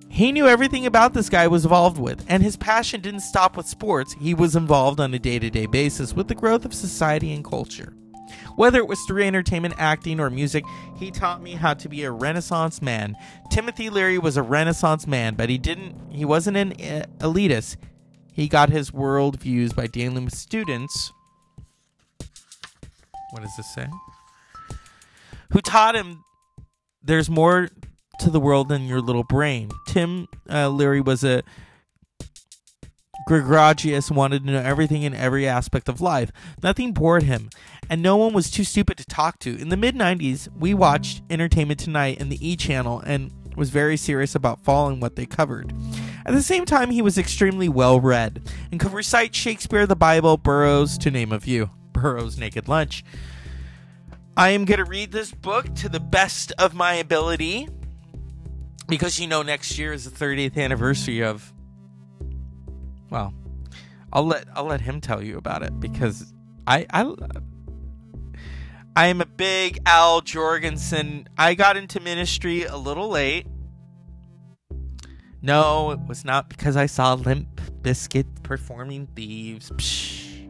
He 0.09 0.31
knew 0.31 0.45
everything 0.45 0.85
about 0.85 1.13
this 1.13 1.27
guy 1.27 1.47
was 1.47 1.63
involved 1.63 1.97
with, 1.97 2.23
and 2.27 2.43
his 2.43 2.55
passion 2.55 3.01
didn't 3.01 3.21
stop 3.21 3.57
with 3.57 3.65
sports. 3.65 4.13
He 4.21 4.35
was 4.35 4.55
involved 4.55 4.99
on 4.99 5.13
a 5.13 5.19
day 5.19 5.39
to 5.39 5.49
day 5.49 5.65
basis 5.65 6.13
with 6.13 6.27
the 6.27 6.35
growth 6.35 6.65
of 6.65 6.73
society 6.73 7.33
and 7.33 7.43
culture. 7.43 7.93
Whether 8.55 8.79
it 8.79 8.87
was 8.87 9.01
through 9.01 9.23
entertainment, 9.23 9.75
acting, 9.77 10.19
or 10.19 10.29
music, 10.29 10.63
he 10.97 11.11
taught 11.11 11.41
me 11.41 11.53
how 11.53 11.73
to 11.73 11.89
be 11.89 12.03
a 12.03 12.11
renaissance 12.11 12.81
man. 12.81 13.15
Timothy 13.49 13.89
Leary 13.89 14.17
was 14.17 14.37
a 14.37 14.43
renaissance 14.43 15.07
man, 15.07 15.35
but 15.35 15.49
he 15.49 15.57
didn't 15.57 15.95
he 16.11 16.25
wasn't 16.25 16.57
an 16.57 16.73
uh, 16.73 17.05
elitist. 17.19 17.77
He 18.31 18.47
got 18.47 18.69
his 18.69 18.91
world 18.91 19.39
views 19.39 19.73
by 19.73 19.87
dealing 19.87 20.25
with 20.25 20.35
students. 20.35 21.11
What 23.31 23.43
does 23.43 23.55
this 23.57 23.73
say? 23.73 23.87
Who 25.51 25.61
taught 25.61 25.95
him 25.95 26.23
there's 27.03 27.29
more 27.29 27.69
to 28.19 28.29
the 28.29 28.39
world 28.39 28.69
than 28.69 28.87
your 28.87 29.01
little 29.01 29.23
brain. 29.23 29.69
Tim 29.87 30.27
uh, 30.49 30.69
Leary 30.69 31.01
was 31.01 31.23
a 31.23 31.43
gregarious, 33.27 34.11
wanted 34.11 34.45
to 34.45 34.51
know 34.51 34.59
everything 34.59 35.03
in 35.03 35.13
every 35.13 35.47
aspect 35.47 35.89
of 35.89 36.01
life. 36.01 36.31
Nothing 36.61 36.93
bored 36.93 37.23
him, 37.23 37.49
and 37.93 38.01
no 38.01 38.17
one 38.17 38.33
was 38.33 38.49
too 38.49 38.63
stupid 38.63 38.97
to 38.97 39.05
talk 39.05 39.37
to. 39.37 39.55
In 39.55 39.69
the 39.69 39.77
mid 39.77 39.93
90s, 39.93 40.49
we 40.57 40.73
watched 40.73 41.21
Entertainment 41.29 41.79
Tonight 41.79 42.19
in 42.19 42.29
the 42.29 42.39
E 42.41 42.55
channel 42.55 43.03
and 43.05 43.31
was 43.55 43.69
very 43.69 43.97
serious 43.97 44.33
about 44.33 44.63
following 44.63 44.99
what 44.99 45.15
they 45.15 45.27
covered. 45.27 45.71
At 46.25 46.33
the 46.33 46.41
same 46.41 46.65
time, 46.65 46.89
he 46.89 47.03
was 47.03 47.19
extremely 47.19 47.69
well 47.69 47.99
read 47.99 48.49
and 48.71 48.79
could 48.79 48.93
recite 48.93 49.35
Shakespeare, 49.35 49.85
the 49.85 49.95
Bible, 49.95 50.37
Burroughs, 50.37 50.97
to 50.97 51.11
name 51.11 51.31
a 51.31 51.39
few. 51.39 51.69
Burroughs' 51.91 52.39
Naked 52.39 52.67
Lunch. 52.67 53.03
I 54.35 54.49
am 54.49 54.65
going 54.65 54.79
to 54.79 54.85
read 54.85 55.11
this 55.11 55.31
book 55.31 55.71
to 55.75 55.87
the 55.87 55.99
best 55.99 56.51
of 56.57 56.73
my 56.73 56.95
ability 56.95 57.69
because 58.87 59.19
you 59.19 59.27
know 59.27 59.43
next 59.43 59.77
year 59.77 59.93
is 59.93 60.09
the 60.09 60.25
30th 60.25 60.57
anniversary 60.57 61.21
of 61.21 61.53
well 63.11 63.35
I'll 64.11 64.25
let 64.25 64.47
I'll 64.55 64.65
let 64.65 64.81
him 64.81 64.99
tell 64.99 65.21
you 65.21 65.37
about 65.37 65.61
it 65.61 65.79
because 65.79 66.33
I 66.65 66.87
I 66.89 67.03
I 68.95 69.07
am 69.07 69.21
a 69.21 69.25
big 69.25 69.79
Al 69.87 70.21
Jourgensen. 70.21 71.25
I 71.35 71.55
got 71.55 71.77
into 71.77 71.99
ministry 71.99 72.63
a 72.63 72.77
little 72.77 73.09
late. 73.09 73.47
No, 75.41 75.91
it 75.91 75.99
was 76.07 76.23
not 76.23 76.47
because 76.47 76.77
I 76.77 76.85
saw 76.85 77.15
Limp 77.15 77.59
Bizkit 77.81 78.43
performing 78.43 79.07
Thieves. 79.15 79.71
Psh. 79.71 80.47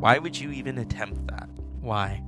Why 0.00 0.18
would 0.18 0.38
you 0.38 0.50
even 0.50 0.78
attempt 0.78 1.26
that? 1.28 1.48
Why? 1.80 2.22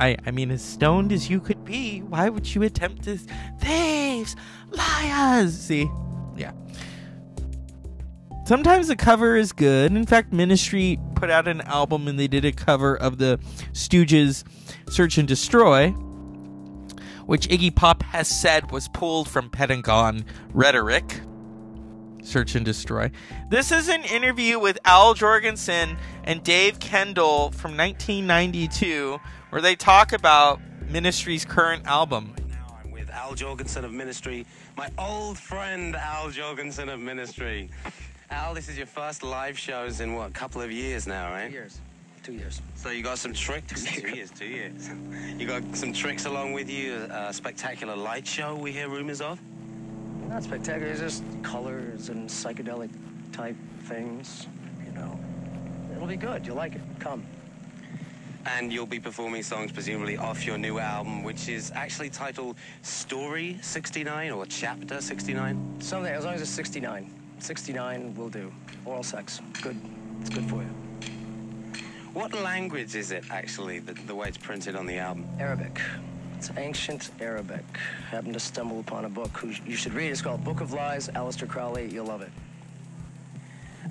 I, 0.00 0.16
I 0.26 0.32
mean, 0.32 0.50
as 0.50 0.62
stoned 0.62 1.12
as 1.12 1.30
you 1.30 1.40
could 1.40 1.64
be, 1.64 2.00
why 2.00 2.28
would 2.30 2.52
you 2.52 2.64
attempt 2.64 3.02
this? 3.02 3.26
Thieves! 3.60 4.34
Liars! 4.70 5.56
See? 5.56 5.88
Yeah. 6.36 6.52
Sometimes 8.44 8.88
the 8.88 8.96
cover 8.96 9.36
is 9.36 9.52
good. 9.52 9.92
In 9.92 10.04
fact, 10.04 10.32
Ministry 10.32 10.98
put 11.20 11.28
out 11.30 11.46
an 11.46 11.60
album 11.62 12.08
and 12.08 12.18
they 12.18 12.26
did 12.26 12.46
a 12.46 12.52
cover 12.52 12.96
of 12.96 13.18
the 13.18 13.38
Stooges' 13.72 14.42
Search 14.88 15.18
and 15.18 15.28
Destroy, 15.28 15.90
which 17.26 17.46
Iggy 17.48 17.76
Pop 17.76 18.02
has 18.04 18.26
said 18.26 18.72
was 18.72 18.88
pulled 18.88 19.28
from 19.28 19.50
Pentagon 19.50 20.24
rhetoric. 20.54 21.20
Search 22.22 22.54
and 22.54 22.64
Destroy. 22.64 23.10
This 23.50 23.70
is 23.70 23.88
an 23.88 24.02
interview 24.04 24.58
with 24.58 24.78
Al 24.86 25.14
Jourgensen 25.14 25.98
and 26.24 26.42
Dave 26.42 26.78
Kendall 26.80 27.50
from 27.50 27.76
1992 27.76 29.18
where 29.50 29.60
they 29.60 29.76
talk 29.76 30.12
about 30.12 30.60
Ministry's 30.88 31.44
current 31.44 31.86
album. 31.86 32.34
Now 32.48 32.78
I'm 32.82 32.90
with 32.90 33.10
Al 33.10 33.34
Jourgensen 33.34 33.84
of 33.84 33.92
Ministry, 33.92 34.46
my 34.76 34.88
old 34.98 35.38
friend 35.38 35.96
Al 35.96 36.30
Jourgensen 36.30 36.92
of 36.92 37.00
Ministry. 37.00 37.70
Al, 38.30 38.54
this 38.54 38.68
is 38.68 38.76
your 38.76 38.86
first 38.86 39.24
live 39.24 39.58
shows 39.58 40.00
in 40.00 40.14
what, 40.14 40.30
a 40.30 40.32
couple 40.32 40.62
of 40.62 40.70
years 40.70 41.06
now, 41.06 41.32
right? 41.32 41.48
Two 41.48 41.52
years. 41.52 41.80
Two 42.22 42.32
years. 42.32 42.62
So 42.76 42.90
you 42.90 43.02
got 43.02 43.18
some 43.18 43.32
tricks? 43.32 43.84
two 43.92 44.08
years, 44.08 44.30
two 44.30 44.46
years. 44.46 44.88
You 45.36 45.46
got 45.46 45.64
some 45.74 45.92
tricks 45.92 46.26
along 46.26 46.52
with 46.52 46.70
you, 46.70 47.08
a 47.10 47.32
spectacular 47.32 47.96
light 47.96 48.26
show 48.26 48.54
we 48.54 48.70
hear 48.70 48.88
rumors 48.88 49.20
of? 49.20 49.40
Not 50.28 50.44
spectacular, 50.44 50.92
it's 50.92 51.00
just 51.00 51.24
colors 51.42 52.08
and 52.08 52.28
psychedelic 52.28 52.90
type 53.32 53.56
things, 53.84 54.46
you 54.86 54.92
know. 54.92 55.18
It'll 55.92 56.06
be 56.06 56.16
good, 56.16 56.46
you'll 56.46 56.56
like 56.56 56.76
it. 56.76 56.82
Come. 57.00 57.26
And 58.46 58.72
you'll 58.72 58.86
be 58.86 59.00
performing 59.00 59.42
songs 59.42 59.72
presumably 59.72 60.16
off 60.16 60.46
your 60.46 60.56
new 60.56 60.78
album, 60.78 61.24
which 61.24 61.48
is 61.48 61.72
actually 61.74 62.10
titled 62.10 62.56
Story 62.82 63.58
69 63.60 64.30
or 64.30 64.46
Chapter 64.46 65.00
69? 65.00 65.80
Something, 65.80 66.14
as 66.14 66.24
long 66.24 66.34
as 66.34 66.42
it's 66.42 66.50
69. 66.50 67.19
69 67.42 68.14
will 68.14 68.28
do. 68.28 68.52
Oral 68.84 69.02
sex. 69.02 69.40
Good. 69.62 69.80
It's 70.20 70.30
good 70.30 70.44
for 70.48 70.62
you. 70.62 70.68
What 72.12 72.34
language 72.34 72.96
is 72.96 73.12
it, 73.12 73.24
actually, 73.30 73.78
the, 73.78 73.92
the 73.92 74.14
way 74.14 74.28
it's 74.28 74.36
printed 74.36 74.74
on 74.74 74.86
the 74.86 74.98
album? 74.98 75.26
Arabic. 75.38 75.80
It's 76.36 76.50
ancient 76.56 77.10
Arabic. 77.20 77.64
Happened 78.10 78.34
to 78.34 78.40
stumble 78.40 78.80
upon 78.80 79.04
a 79.04 79.08
book 79.08 79.30
who 79.36 79.52
you 79.64 79.76
should 79.76 79.92
read. 79.92 80.10
It's 80.10 80.22
called 80.22 80.42
Book 80.42 80.60
of 80.60 80.72
Lies, 80.72 81.08
Aleister 81.10 81.46
Crowley. 81.46 81.88
You'll 81.88 82.06
love 82.06 82.22
it. 82.22 82.30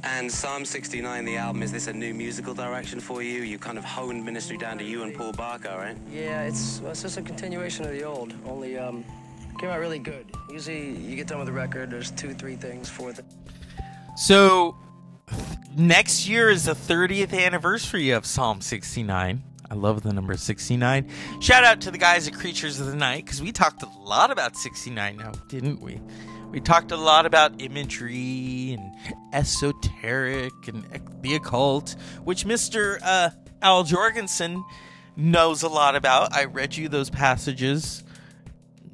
And 0.03 0.31
Psalm 0.31 0.65
69, 0.65 1.25
the 1.25 1.37
album, 1.37 1.61
is 1.61 1.71
this 1.71 1.87
a 1.87 1.93
new 1.93 2.13
musical 2.13 2.53
direction 2.53 2.99
for 2.99 3.21
you? 3.21 3.41
You 3.41 3.57
kind 3.57 3.77
of 3.77 3.83
honed 3.83 4.23
ministry 4.23 4.57
down 4.57 4.77
to 4.77 4.83
you 4.83 5.03
and 5.03 5.13
Paul 5.13 5.33
Barker, 5.33 5.69
right? 5.69 5.97
Yeah, 6.11 6.43
it's, 6.43 6.79
well, 6.81 6.91
it's 6.91 7.01
just 7.01 7.17
a 7.17 7.21
continuation 7.21 7.85
of 7.85 7.91
the 7.91 8.03
old, 8.03 8.33
only 8.45 8.77
um, 8.77 9.03
came 9.59 9.69
out 9.69 9.79
really 9.79 9.99
good. 9.99 10.25
Usually 10.49 10.91
you 10.91 11.15
get 11.17 11.27
done 11.27 11.39
with 11.39 11.49
a 11.49 11.53
record, 11.53 11.91
there's 11.91 12.11
two, 12.11 12.33
three 12.33 12.55
things, 12.55 12.89
four. 12.89 13.13
So 14.15 14.77
next 15.75 16.27
year 16.27 16.49
is 16.49 16.63
the 16.65 16.73
30th 16.73 17.33
anniversary 17.33 18.11
of 18.11 18.25
Psalm 18.25 18.61
69. 18.61 19.43
I 19.69 19.75
love 19.75 20.01
the 20.01 20.13
number 20.13 20.35
69. 20.35 21.09
Shout 21.41 21.63
out 21.65 21.81
to 21.81 21.91
the 21.91 21.97
guys 21.97 22.27
at 22.27 22.33
Creatures 22.33 22.79
of 22.79 22.87
the 22.87 22.95
Night 22.95 23.25
because 23.25 23.41
we 23.41 23.51
talked 23.51 23.83
a 23.83 23.89
lot 23.99 24.31
about 24.31 24.55
69 24.55 25.17
now, 25.17 25.33
didn't 25.49 25.81
we? 25.81 25.99
We 26.51 26.61
talked 26.61 26.91
a 26.91 26.97
lot 26.97 27.25
about 27.25 27.61
imagery 27.61 28.77
and 28.79 29.13
esoteric 29.33 30.53
and 30.67 30.85
the 31.21 31.35
occult, 31.35 31.95
which 32.23 32.45
Mr. 32.45 32.97
Uh, 33.03 33.29
Al 33.61 33.83
Jourgensen 33.83 34.63
knows 35.15 35.61
a 35.63 35.69
lot 35.69 35.95
about. 35.95 36.33
I 36.33 36.45
read 36.45 36.77
you 36.77 36.87
those 36.87 37.09
passages. 37.09 38.03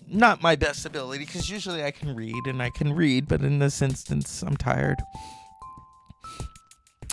Not 0.08 0.42
my 0.42 0.56
best 0.56 0.86
ability, 0.86 1.26
because 1.26 1.50
usually 1.50 1.84
I 1.84 1.92
can 1.92 2.16
read 2.16 2.46
and 2.46 2.62
I 2.62 2.70
can 2.70 2.94
read, 2.94 3.28
but 3.28 3.42
in 3.42 3.60
this 3.60 3.82
instance, 3.82 4.44
I'm 4.44 4.58
tired. 4.58 5.00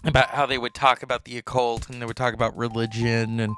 About 0.05 0.31
how 0.31 0.47
they 0.47 0.59
would 0.59 0.75
talk 0.75 1.03
about 1.03 1.25
the 1.25 1.39
occult 1.39 1.89
and 1.89 2.03
they 2.03 2.07
would 2.07 2.17
talk 2.17 2.35
about 2.35 2.57
religion 2.57 3.41
and. 3.41 3.55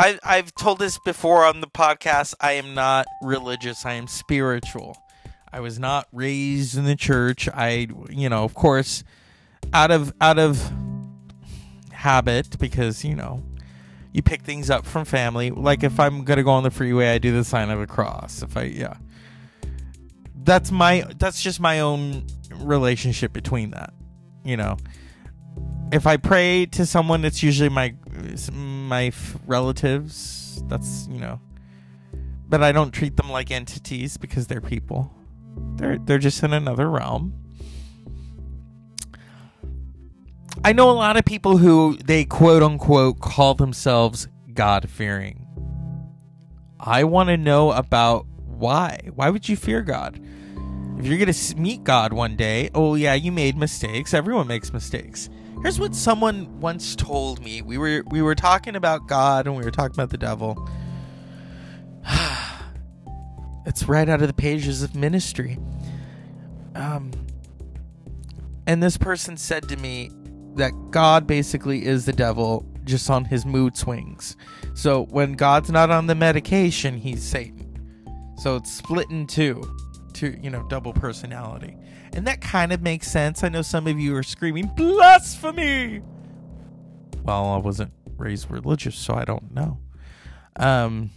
I, 0.00 0.16
I've 0.22 0.54
told 0.54 0.78
this 0.78 0.96
before 1.04 1.44
on 1.44 1.60
the 1.60 1.66
podcast. 1.66 2.34
I 2.40 2.52
am 2.52 2.72
not 2.72 3.06
religious. 3.20 3.84
I 3.84 3.94
am 3.94 4.06
spiritual. 4.06 4.96
I 5.52 5.58
was 5.58 5.80
not 5.80 6.06
raised 6.12 6.78
in 6.78 6.84
the 6.84 6.94
church. 6.94 7.48
I, 7.48 7.88
you 8.08 8.28
know, 8.28 8.44
of 8.44 8.54
course, 8.54 9.02
out 9.72 9.90
of 9.90 10.12
out 10.20 10.38
of 10.38 10.72
habit 11.90 12.58
because 12.60 13.04
you 13.04 13.16
know 13.16 13.42
you 14.12 14.22
pick 14.22 14.42
things 14.42 14.70
up 14.70 14.86
from 14.86 15.04
family. 15.04 15.50
Like 15.50 15.82
if 15.82 16.00
I'm 16.00 16.24
gonna 16.24 16.42
go 16.42 16.50
on 16.50 16.62
the 16.62 16.70
freeway, 16.70 17.10
I 17.10 17.18
do 17.18 17.32
the 17.32 17.44
sign 17.44 17.70
of 17.70 17.80
a 17.80 17.86
cross. 17.86 18.42
If 18.42 18.56
I, 18.56 18.64
yeah, 18.64 18.94
that's 20.42 20.70
my 20.70 21.06
that's 21.18 21.42
just 21.42 21.60
my 21.60 21.80
own 21.80 22.26
relationship 22.56 23.32
between 23.32 23.70
that. 23.70 23.92
You 24.44 24.56
know, 24.56 24.76
if 25.92 26.06
I 26.06 26.16
pray 26.16 26.66
to 26.66 26.86
someone, 26.86 27.24
it's 27.24 27.42
usually 27.42 27.68
my 27.68 27.94
my 28.52 29.12
relatives. 29.46 30.62
That's 30.66 31.06
you 31.10 31.20
know, 31.20 31.40
but 32.48 32.62
I 32.62 32.72
don't 32.72 32.92
treat 32.92 33.16
them 33.16 33.30
like 33.30 33.50
entities 33.50 34.16
because 34.16 34.46
they're 34.46 34.60
people. 34.60 35.12
They're 35.76 35.98
they're 35.98 36.18
just 36.18 36.42
in 36.42 36.52
another 36.52 36.88
realm. 36.90 37.34
I 40.64 40.72
know 40.72 40.90
a 40.90 40.92
lot 40.92 41.16
of 41.16 41.24
people 41.24 41.56
who 41.56 41.96
they 42.04 42.24
quote 42.24 42.62
unquote 42.62 43.20
call 43.20 43.54
themselves 43.54 44.26
God 44.52 44.90
fearing. 44.90 45.46
I 46.80 47.04
want 47.04 47.28
to 47.28 47.36
know 47.36 47.70
about 47.72 48.26
why. 48.44 49.00
Why 49.14 49.30
would 49.30 49.48
you 49.48 49.56
fear 49.56 49.82
God? 49.82 50.20
If 50.98 51.06
you're 51.06 51.18
going 51.18 51.32
to 51.32 51.56
meet 51.56 51.84
God 51.84 52.12
one 52.12 52.34
day, 52.34 52.70
oh 52.74 52.96
yeah, 52.96 53.14
you 53.14 53.30
made 53.30 53.56
mistakes. 53.56 54.12
Everyone 54.12 54.48
makes 54.48 54.72
mistakes. 54.72 55.30
Here's 55.62 55.78
what 55.78 55.94
someone 55.94 56.60
once 56.60 56.96
told 56.96 57.40
me. 57.40 57.62
We 57.62 57.78
were 57.78 58.02
we 58.08 58.20
were 58.20 58.34
talking 58.34 58.74
about 58.74 59.06
God 59.06 59.46
and 59.46 59.56
we 59.56 59.62
were 59.62 59.70
talking 59.70 59.94
about 59.94 60.10
the 60.10 60.18
devil. 60.18 60.68
it's 63.66 63.84
right 63.84 64.08
out 64.08 64.22
of 64.22 64.26
the 64.26 64.34
pages 64.34 64.82
of 64.82 64.96
ministry. 64.96 65.58
Um 66.74 67.12
and 68.66 68.82
this 68.82 68.96
person 68.96 69.36
said 69.36 69.68
to 69.68 69.76
me 69.76 70.10
that 70.58 70.72
God 70.90 71.26
basically 71.26 71.84
is 71.84 72.04
the 72.04 72.12
devil 72.12 72.66
just 72.84 73.10
on 73.10 73.24
his 73.24 73.44
mood 73.44 73.76
swings. 73.76 74.36
So 74.74 75.04
when 75.06 75.34
God's 75.34 75.70
not 75.70 75.90
on 75.90 76.06
the 76.06 76.14
medication, 76.14 76.96
he's 76.96 77.22
Satan. 77.22 77.64
So 78.38 78.56
it's 78.56 78.72
split 78.72 79.10
in 79.10 79.26
two, 79.26 79.62
two, 80.12 80.36
you 80.40 80.50
know, 80.50 80.66
double 80.68 80.92
personality. 80.92 81.76
And 82.12 82.26
that 82.26 82.40
kind 82.40 82.72
of 82.72 82.82
makes 82.82 83.10
sense. 83.10 83.44
I 83.44 83.48
know 83.48 83.62
some 83.62 83.86
of 83.86 83.98
you 83.98 84.16
are 84.16 84.22
screaming, 84.22 84.70
blasphemy! 84.76 86.02
Well, 87.22 87.46
I 87.46 87.58
wasn't 87.58 87.92
raised 88.16 88.50
religious, 88.50 88.96
so 88.96 89.14
I 89.14 89.24
don't 89.24 89.52
know. 89.52 89.78
Um, 90.56 91.10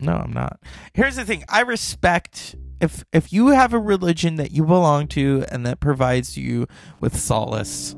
no, 0.00 0.12
I'm 0.12 0.32
not. 0.32 0.60
Here's 0.94 1.16
the 1.16 1.24
thing 1.24 1.44
I 1.48 1.62
respect. 1.62 2.54
If, 2.80 3.04
if 3.12 3.32
you 3.32 3.48
have 3.48 3.74
a 3.74 3.78
religion 3.78 4.36
that 4.36 4.52
you 4.52 4.64
belong 4.64 5.08
to 5.08 5.44
and 5.50 5.66
that 5.66 5.80
provides 5.80 6.38
you 6.38 6.68
with 7.00 7.18
solace, 7.18 7.96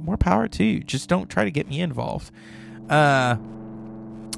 more 0.00 0.16
power 0.16 0.48
to 0.48 0.64
you. 0.64 0.80
Just 0.80 1.08
don't 1.08 1.28
try 1.28 1.44
to 1.44 1.50
get 1.50 1.68
me 1.68 1.80
involved. 1.80 2.30
Uh, 2.88 3.36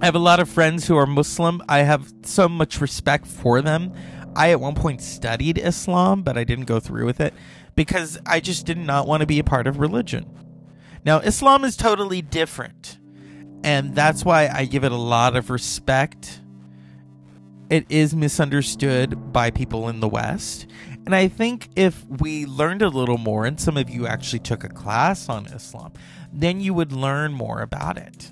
I 0.00 0.04
have 0.04 0.14
a 0.14 0.20
lot 0.20 0.40
of 0.40 0.48
friends 0.48 0.86
who 0.86 0.96
are 0.96 1.06
Muslim. 1.06 1.62
I 1.68 1.80
have 1.80 2.12
so 2.22 2.48
much 2.48 2.80
respect 2.80 3.26
for 3.26 3.60
them. 3.60 3.92
I 4.34 4.50
at 4.50 4.60
one 4.60 4.74
point 4.74 5.02
studied 5.02 5.58
Islam, 5.58 6.22
but 6.22 6.38
I 6.38 6.44
didn't 6.44 6.64
go 6.64 6.80
through 6.80 7.04
with 7.06 7.20
it 7.20 7.34
because 7.74 8.18
I 8.24 8.40
just 8.40 8.64
did 8.64 8.78
not 8.78 9.06
want 9.06 9.20
to 9.20 9.26
be 9.26 9.38
a 9.38 9.44
part 9.44 9.66
of 9.66 9.78
religion. 9.78 10.26
Now, 11.04 11.18
Islam 11.18 11.64
is 11.64 11.76
totally 11.76 12.22
different, 12.22 12.98
and 13.64 13.94
that's 13.94 14.24
why 14.24 14.48
I 14.48 14.64
give 14.66 14.84
it 14.84 14.92
a 14.92 14.96
lot 14.96 15.36
of 15.36 15.50
respect. 15.50 16.40
It 17.68 17.86
is 17.88 18.14
misunderstood 18.14 19.32
by 19.32 19.50
people 19.50 19.88
in 19.88 20.00
the 20.00 20.08
West. 20.08 20.66
And 21.10 21.16
I 21.16 21.26
think 21.26 21.70
if 21.74 22.06
we 22.06 22.46
learned 22.46 22.82
a 22.82 22.88
little 22.88 23.18
more, 23.18 23.44
and 23.44 23.58
some 23.58 23.76
of 23.76 23.90
you 23.90 24.06
actually 24.06 24.38
took 24.38 24.62
a 24.62 24.68
class 24.68 25.28
on 25.28 25.46
Islam, 25.46 25.92
then 26.32 26.60
you 26.60 26.72
would 26.72 26.92
learn 26.92 27.32
more 27.32 27.62
about 27.62 27.98
it. 27.98 28.30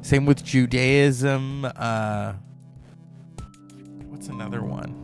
Same 0.00 0.26
with 0.26 0.44
Judaism. 0.44 1.64
Uh, 1.64 2.34
what's 4.06 4.28
another 4.28 4.62
one? 4.62 4.94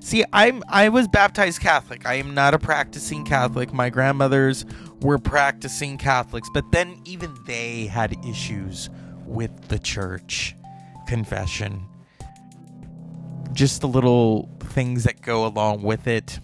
See, 0.00 0.22
I'm 0.34 0.62
I 0.68 0.90
was 0.90 1.08
baptized 1.08 1.62
Catholic. 1.62 2.04
I 2.04 2.16
am 2.16 2.34
not 2.34 2.52
a 2.52 2.58
practicing 2.58 3.24
Catholic. 3.24 3.72
My 3.72 3.88
grandmothers 3.88 4.66
were 5.00 5.16
practicing 5.16 5.96
Catholics, 5.96 6.50
but 6.52 6.70
then 6.72 7.00
even 7.06 7.34
they 7.46 7.86
had 7.86 8.14
issues 8.22 8.90
with 9.24 9.68
the 9.68 9.78
church 9.78 10.54
confession. 11.06 11.86
Just 13.54 13.82
a 13.82 13.86
little 13.86 14.50
things 14.78 15.02
that 15.02 15.20
go 15.20 15.44
along 15.44 15.82
with 15.82 16.06
it. 16.06 16.38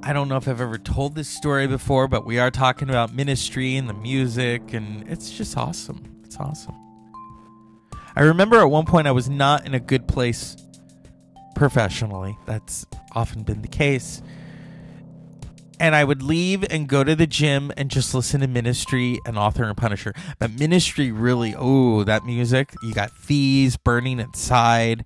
I 0.00 0.12
don't 0.12 0.28
know 0.28 0.36
if 0.36 0.46
I've 0.46 0.60
ever 0.60 0.78
told 0.78 1.16
this 1.16 1.28
story 1.28 1.66
before, 1.66 2.06
but 2.06 2.24
we 2.24 2.38
are 2.38 2.52
talking 2.52 2.88
about 2.88 3.12
ministry 3.12 3.74
and 3.74 3.88
the 3.88 3.94
music, 3.94 4.72
and 4.72 5.08
it's 5.08 5.28
just 5.28 5.56
awesome. 5.56 6.22
It's 6.22 6.36
awesome. 6.36 6.76
I 8.14 8.22
remember 8.22 8.60
at 8.60 8.70
one 8.70 8.86
point 8.86 9.08
I 9.08 9.10
was 9.10 9.28
not 9.28 9.66
in 9.66 9.74
a 9.74 9.80
good 9.80 10.06
place 10.06 10.56
professionally. 11.56 12.38
That's 12.46 12.86
often 13.16 13.42
been 13.42 13.62
the 13.62 13.66
case. 13.66 14.22
And 15.80 15.96
I 15.96 16.04
would 16.04 16.22
leave 16.22 16.64
and 16.70 16.88
go 16.88 17.02
to 17.02 17.16
the 17.16 17.26
gym 17.26 17.72
and 17.76 17.90
just 17.90 18.14
listen 18.14 18.40
to 18.42 18.46
Ministry 18.46 19.18
and 19.26 19.36
Author 19.36 19.64
and 19.64 19.76
Punisher. 19.76 20.14
But 20.38 20.52
Ministry 20.60 21.10
really, 21.10 21.56
oh, 21.58 22.04
that 22.04 22.24
music. 22.24 22.72
You 22.84 22.94
got 22.94 23.10
Thieves 23.10 23.76
burning 23.76 24.20
inside. 24.20 25.04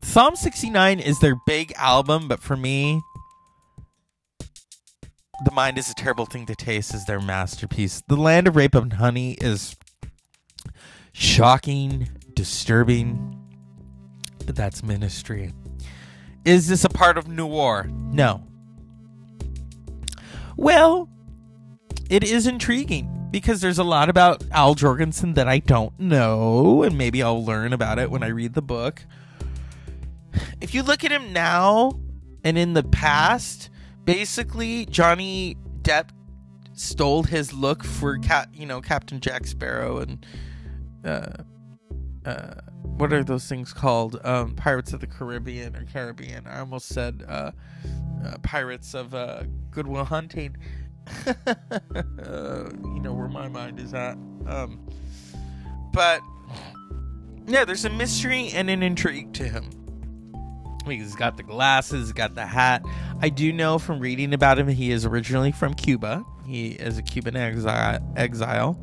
Psalm 0.00 0.36
69 0.36 1.00
is 1.00 1.18
their 1.18 1.34
big 1.46 1.72
album, 1.76 2.28
but 2.28 2.40
for 2.40 2.56
me, 2.56 3.00
The 5.44 5.50
Mind 5.52 5.76
is 5.76 5.90
a 5.90 5.94
Terrible 5.94 6.26
Thing 6.26 6.46
to 6.46 6.54
Taste 6.54 6.94
is 6.94 7.04
their 7.04 7.20
masterpiece. 7.20 8.02
The 8.08 8.16
Land 8.16 8.48
of 8.48 8.56
Rape 8.56 8.74
and 8.74 8.94
Honey 8.94 9.32
is 9.40 9.76
shocking, 11.12 12.08
disturbing, 12.34 13.36
but 14.46 14.56
that's 14.56 14.82
ministry. 14.82 15.52
Is 16.44 16.68
this 16.68 16.84
a 16.84 16.88
part 16.88 17.18
of 17.18 17.28
Noir? 17.28 17.88
No. 17.90 18.44
Well, 20.56 21.08
it 22.08 22.24
is 22.24 22.46
intriguing 22.46 23.28
because 23.30 23.60
there's 23.60 23.78
a 23.78 23.84
lot 23.84 24.08
about 24.08 24.42
Al 24.50 24.74
Jourgensen 24.74 25.34
that 25.34 25.48
I 25.48 25.58
don't 25.58 25.98
know, 26.00 26.82
and 26.82 26.96
maybe 26.96 27.22
I'll 27.22 27.44
learn 27.44 27.72
about 27.72 27.98
it 27.98 28.10
when 28.10 28.22
I 28.22 28.28
read 28.28 28.54
the 28.54 28.62
book. 28.62 29.04
If 30.60 30.74
you 30.74 30.82
look 30.82 31.04
at 31.04 31.12
him 31.12 31.32
now 31.32 31.92
and 32.44 32.58
in 32.58 32.74
the 32.74 32.82
past, 32.82 33.70
basically 34.04 34.86
Johnny 34.86 35.56
Depp 35.82 36.10
stole 36.72 37.24
his 37.24 37.52
look 37.52 37.84
for 37.84 38.18
cat, 38.18 38.48
you 38.52 38.66
know, 38.66 38.80
Captain 38.80 39.20
Jack 39.20 39.46
Sparrow 39.46 39.98
and 39.98 40.24
uh, 41.04 41.32
uh, 42.24 42.54
what 42.82 43.12
are 43.12 43.24
those 43.24 43.46
things 43.46 43.72
called? 43.72 44.20
Um, 44.24 44.54
Pirates 44.54 44.92
of 44.92 45.00
the 45.00 45.06
Caribbean 45.06 45.76
or 45.76 45.84
Caribbean. 45.84 46.46
I 46.46 46.60
almost 46.60 46.88
said 46.88 47.24
uh, 47.28 47.52
uh 48.24 48.38
Pirates 48.42 48.94
of 48.94 49.14
uh, 49.14 49.44
Goodwill 49.70 50.04
Hunting. 50.04 50.56
Uh, 52.22 52.68
you 52.82 53.00
know 53.00 53.14
where 53.14 53.28
my 53.28 53.48
mind 53.48 53.80
is 53.80 53.94
at. 53.94 54.18
Um, 54.46 54.86
but 55.92 56.20
yeah, 57.46 57.64
there's 57.64 57.84
a 57.86 57.90
mystery 57.90 58.50
and 58.50 58.68
an 58.68 58.82
intrigue 58.82 59.32
to 59.34 59.44
him. 59.44 59.70
He's 60.88 61.14
got 61.14 61.36
the 61.36 61.42
glasses, 61.42 62.12
got 62.12 62.34
the 62.34 62.46
hat. 62.46 62.84
I 63.20 63.28
do 63.28 63.52
know 63.52 63.78
from 63.78 64.00
reading 64.00 64.34
about 64.34 64.58
him, 64.58 64.68
he 64.68 64.90
is 64.90 65.04
originally 65.04 65.52
from 65.52 65.74
Cuba. 65.74 66.24
He 66.46 66.68
is 66.68 66.98
a 66.98 67.02
Cuban 67.02 67.36
exile. 67.36 68.00
exile 68.16 68.78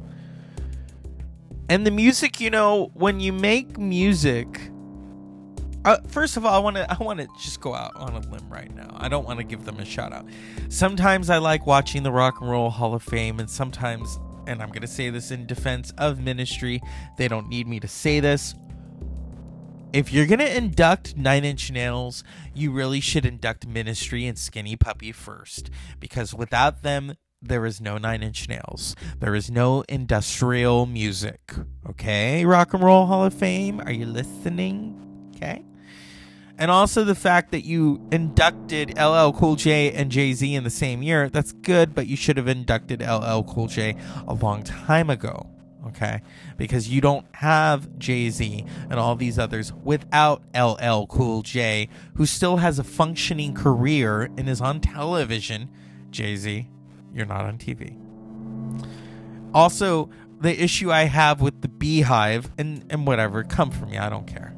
and 1.69 1.85
the 1.85 1.91
music 1.91 2.39
you 2.39 2.49
know 2.49 2.91
when 2.93 3.19
you 3.19 3.33
make 3.33 3.77
music 3.77 4.69
uh, 5.83 5.97
first 6.07 6.37
of 6.37 6.45
all 6.45 6.53
i 6.53 6.59
want 6.59 6.75
to 6.75 6.91
i 6.91 7.03
want 7.03 7.19
to 7.19 7.27
just 7.39 7.59
go 7.61 7.73
out 7.73 7.91
on 7.95 8.13
a 8.13 8.19
limb 8.29 8.47
right 8.49 8.73
now 8.75 8.89
i 8.97 9.07
don't 9.07 9.25
want 9.25 9.39
to 9.39 9.43
give 9.43 9.65
them 9.65 9.79
a 9.79 9.85
shout 9.85 10.13
out 10.13 10.25
sometimes 10.69 11.29
i 11.29 11.37
like 11.37 11.65
watching 11.65 12.03
the 12.03 12.11
rock 12.11 12.39
and 12.41 12.49
roll 12.49 12.69
hall 12.69 12.93
of 12.93 13.01
fame 13.01 13.39
and 13.39 13.49
sometimes 13.49 14.19
and 14.47 14.61
i'm 14.61 14.69
going 14.69 14.81
to 14.81 14.87
say 14.87 15.09
this 15.09 15.31
in 15.31 15.45
defense 15.45 15.91
of 15.97 16.19
ministry 16.19 16.81
they 17.17 17.27
don't 17.27 17.49
need 17.49 17.67
me 17.67 17.79
to 17.79 17.87
say 17.87 18.19
this 18.19 18.53
if 19.95 20.12
you're 20.12 20.25
going 20.25 20.39
to 20.39 20.58
induct 20.58 21.15
Nine 21.15 21.45
Inch 21.45 21.71
Nails, 21.71 22.21
you 22.53 22.69
really 22.71 22.99
should 22.99 23.25
induct 23.25 23.65
Ministry 23.65 24.25
and 24.25 24.38
Skinny 24.38 24.75
Puppy 24.75 25.13
first. 25.13 25.69
Because 26.01 26.34
without 26.34 26.84
them, 26.84 27.15
there 27.41 27.65
is 27.65 27.79
no 27.79 27.97
Nine 27.97 28.21
Inch 28.21 28.49
Nails. 28.49 28.97
There 29.19 29.34
is 29.34 29.49
no 29.49 29.86
industrial 29.88 30.86
music. 30.86 31.53
Okay, 31.89 32.43
Rock 32.43 32.73
and 32.73 32.84
Roll 32.84 33.05
Hall 33.05 33.23
of 33.23 33.34
Fame, 33.34 33.79
are 33.86 33.91
you 33.91 34.05
listening? 34.05 35.31
Okay. 35.34 35.63
And 36.58 36.69
also 36.69 37.05
the 37.05 37.15
fact 37.15 37.51
that 37.51 37.63
you 37.63 38.05
inducted 38.12 38.97
LL 38.99 39.31
Cool 39.31 39.55
J 39.55 39.93
and 39.93 40.12
Jay 40.12 40.34
Z 40.34 40.53
in 40.53 40.65
the 40.65 40.69
same 40.69 41.03
year, 41.03 41.29
that's 41.29 41.53
good, 41.53 41.95
but 41.95 42.08
you 42.08 42.17
should 42.17 42.36
have 42.36 42.49
inducted 42.49 43.01
LL 43.01 43.43
Cool 43.43 43.67
J 43.67 43.95
a 44.27 44.34
long 44.34 44.62
time 44.63 45.10
ago. 45.10 45.54
Okay? 45.87 46.21
Because 46.57 46.89
you 46.89 47.01
don't 47.01 47.25
have 47.35 47.97
Jay 47.99 48.29
Z 48.29 48.65
and 48.89 48.99
all 48.99 49.15
these 49.15 49.37
others 49.37 49.71
without 49.83 50.41
LL 50.55 51.05
Cool 51.05 51.41
J, 51.41 51.89
who 52.15 52.25
still 52.25 52.57
has 52.57 52.79
a 52.79 52.83
functioning 52.83 53.53
career 53.53 54.23
and 54.37 54.49
is 54.49 54.61
on 54.61 54.81
television. 54.81 55.69
Jay 56.09 56.35
Z, 56.35 56.67
you're 57.13 57.25
not 57.25 57.45
on 57.45 57.57
TV. 57.57 57.95
Also, 59.53 60.09
the 60.41 60.61
issue 60.61 60.91
I 60.91 61.03
have 61.03 61.41
with 61.41 61.61
the 61.61 61.67
BeyHive 61.67 62.49
and 62.57 62.85
and 62.89 63.07
whatever, 63.07 63.43
come 63.43 63.71
for 63.71 63.85
me. 63.85 63.97
I 63.97 64.09
don't 64.09 64.27
care. 64.27 64.53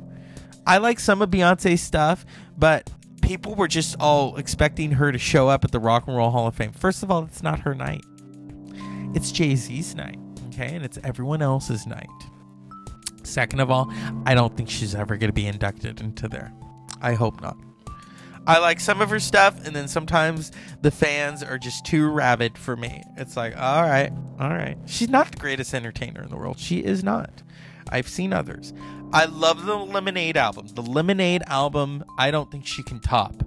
I 0.65 0.79
like 0.79 0.99
some 0.99 1.21
of 1.21 1.29
Beyonce's 1.29 1.81
stuff, 1.81 2.25
but 2.57 2.89
people 3.21 3.55
were 3.55 3.67
just 3.67 3.95
all 3.99 4.35
expecting 4.37 4.91
her 4.93 5.11
to 5.11 5.17
show 5.17 5.47
up 5.47 5.63
at 5.63 5.71
the 5.71 5.79
Rock 5.79 6.07
and 6.07 6.15
Roll 6.17 6.31
Hall 6.31 6.47
of 6.47 6.55
Fame. 6.55 6.71
First 6.71 7.03
of 7.03 7.11
all, 7.11 7.23
it's 7.23 7.43
not 7.43 7.59
her 7.59 7.73
night. 7.75 8.03
It's 9.13 9.31
Jay 9.31 9.55
Z's 9.55 9.95
night, 9.95 10.19
okay, 10.57 10.75
and 10.75 10.83
it's 10.83 10.97
everyone 11.03 11.41
else's 11.41 11.85
night. 11.85 12.09
Second 13.23 13.59
of 13.59 13.69
all, 13.69 13.91
I 14.25 14.33
don't 14.33 14.55
think 14.55 14.69
she's 14.69 14.95
ever 14.95 15.17
going 15.17 15.29
to 15.29 15.33
be 15.33 15.47
inducted 15.47 15.99
into 16.01 16.27
there. 16.27 16.53
I 17.01 17.13
hope 17.13 17.41
not. 17.41 17.57
I 18.47 18.59
like 18.59 18.79
some 18.79 19.01
of 19.01 19.09
her 19.09 19.19
stuff, 19.19 19.65
and 19.65 19.75
then 19.75 19.89
sometimes 19.89 20.53
the 20.81 20.91
fans 20.91 21.43
are 21.43 21.57
just 21.57 21.85
too 21.85 22.09
rabid 22.09 22.57
for 22.57 22.77
me. 22.77 23.03
It's 23.17 23.35
like, 23.35 23.57
all 23.57 23.83
right, 23.83 24.11
all 24.39 24.49
right. 24.49 24.77
She's 24.85 25.09
not 25.09 25.31
the 25.31 25.37
greatest 25.37 25.73
entertainer 25.73 26.23
in 26.23 26.29
the 26.29 26.37
world. 26.37 26.57
She 26.57 26.79
is 26.79 27.03
not. 27.03 27.43
I've 27.89 28.07
seen 28.07 28.31
others. 28.31 28.73
I 29.11 29.25
love 29.25 29.65
the 29.65 29.75
Lemonade 29.75 30.37
album. 30.37 30.67
The 30.73 30.81
Lemonade 30.81 31.43
album, 31.47 32.05
I 32.17 32.31
don't 32.31 32.49
think 32.49 32.65
she 32.65 32.83
can 32.83 33.01
top. 33.01 33.43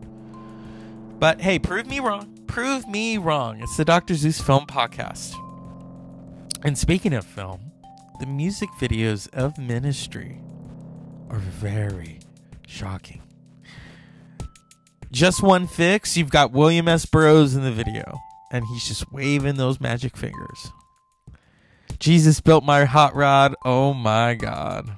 But 1.18 1.40
hey, 1.40 1.59
prove 1.59 1.87
me 1.87 2.01
wrong. 2.01 2.38
Prove 2.46 2.87
me 2.87 3.16
wrong. 3.16 3.61
It's 3.62 3.77
the 3.77 3.85
Dr. 3.85 4.14
Zeus 4.14 4.40
Film 4.40 4.66
Podcast. 4.66 5.35
And 6.62 6.77
speaking 6.77 7.14
of 7.14 7.25
film, 7.25 7.73
the 8.20 8.27
music 8.27 8.68
videos 8.79 9.33
of 9.33 9.57
Ministry 9.57 10.42
are 11.31 11.38
very 11.38 12.20
shocking. 12.66 13.23
Just 15.11 15.42
one 15.42 15.66
fix, 15.66 16.16
you've 16.16 16.31
got 16.31 16.53
William 16.53 16.87
S. 16.87 17.07
Burroughs 17.07 17.57
in 17.57 17.62
the 17.62 17.73
video, 17.73 18.18
and 18.53 18.64
he's 18.66 18.87
just 18.87 19.11
waving 19.11 19.57
those 19.57 19.81
magic 19.81 20.16
fingers. 20.16 20.70
Jesus 21.99 22.40
built 22.40 22.62
my 22.62 22.85
hot 22.85 23.14
rod. 23.14 23.55
Oh 23.64 23.94
my 23.94 24.35
god. 24.35 24.90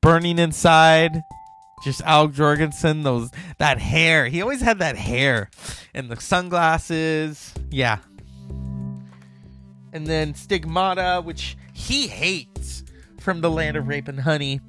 Burning 0.00 0.38
inside. 0.38 1.22
Just 1.84 2.00
Al 2.02 2.28
Jourgensen, 2.28 3.02
those 3.04 3.30
that 3.58 3.78
hair. 3.78 4.26
He 4.26 4.40
always 4.40 4.62
had 4.62 4.78
that 4.78 4.96
hair. 4.96 5.50
And 5.94 6.08
the 6.08 6.18
sunglasses. 6.20 7.52
Yeah. 7.70 7.98
And 9.96 10.06
then 10.06 10.34
Stigmata, 10.34 11.22
which 11.24 11.56
he 11.72 12.06
hates 12.06 12.84
from 13.18 13.40
the 13.40 13.50
land 13.50 13.78
of 13.78 13.88
rape 13.88 14.08
and 14.08 14.20
honey. 14.20 14.60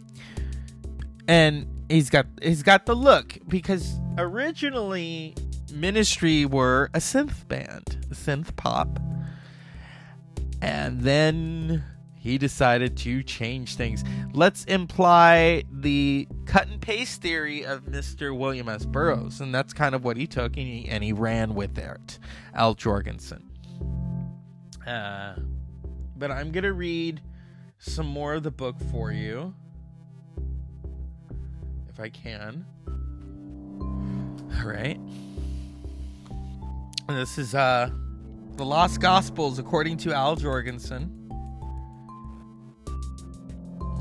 And 1.28 1.68
he's 1.90 2.10
got 2.10 2.28
he's 2.42 2.64
got 2.64 2.86
the 2.86 2.96
look 2.96 3.38
because 3.46 4.00
originally 4.18 5.36
Ministry 5.74 6.46
were 6.46 6.90
a 6.94 7.00
synth 7.00 7.46
band, 7.50 7.98
synth 8.12 8.56
pop. 8.56 9.02
And 10.62 11.02
then 11.02 11.84
he 12.16 12.38
decided 12.38 12.96
to 12.98 13.22
change 13.22 13.76
things. 13.76 14.06
Let's 14.32 14.64
imply 14.64 15.66
the 15.70 16.26
cut 16.46 16.70
and 16.70 16.80
paste 16.80 17.22
theory 17.22 17.66
of 17.66 17.84
Mr. 17.84 18.36
William 18.36 18.70
S. 18.70 18.86
Burroughs, 18.86 19.42
and 19.42 19.54
that's 19.54 19.74
kind 19.74 19.94
of 19.94 20.06
what 20.06 20.16
he 20.16 20.26
took 20.26 20.56
and 20.56 20.66
he, 20.66 20.88
and 20.88 21.04
he 21.04 21.12
ran 21.12 21.54
with 21.54 21.78
it. 21.78 22.18
Al 22.54 22.76
Jourgensen. 22.76 23.44
Uh, 24.88 25.36
but 26.16 26.32
I'm 26.32 26.52
gonna 26.52 26.72
read 26.72 27.22
some 27.78 28.08
more 28.08 28.36
of 28.36 28.44
the 28.44 28.52
book 28.52 28.78
for 28.92 29.12
you, 29.12 29.54
if 31.90 32.00
I 32.00 32.10
can. 32.10 32.66
All 34.60 34.68
right. 34.68 35.00
This 37.10 37.38
is 37.38 37.54
uh, 37.54 37.90
the 38.56 38.66
Lost 38.66 39.02
Gospels 39.02 39.60
according 39.60 39.98
to 39.98 40.14
Al 40.14 40.36
Jourgensen. 40.36 41.12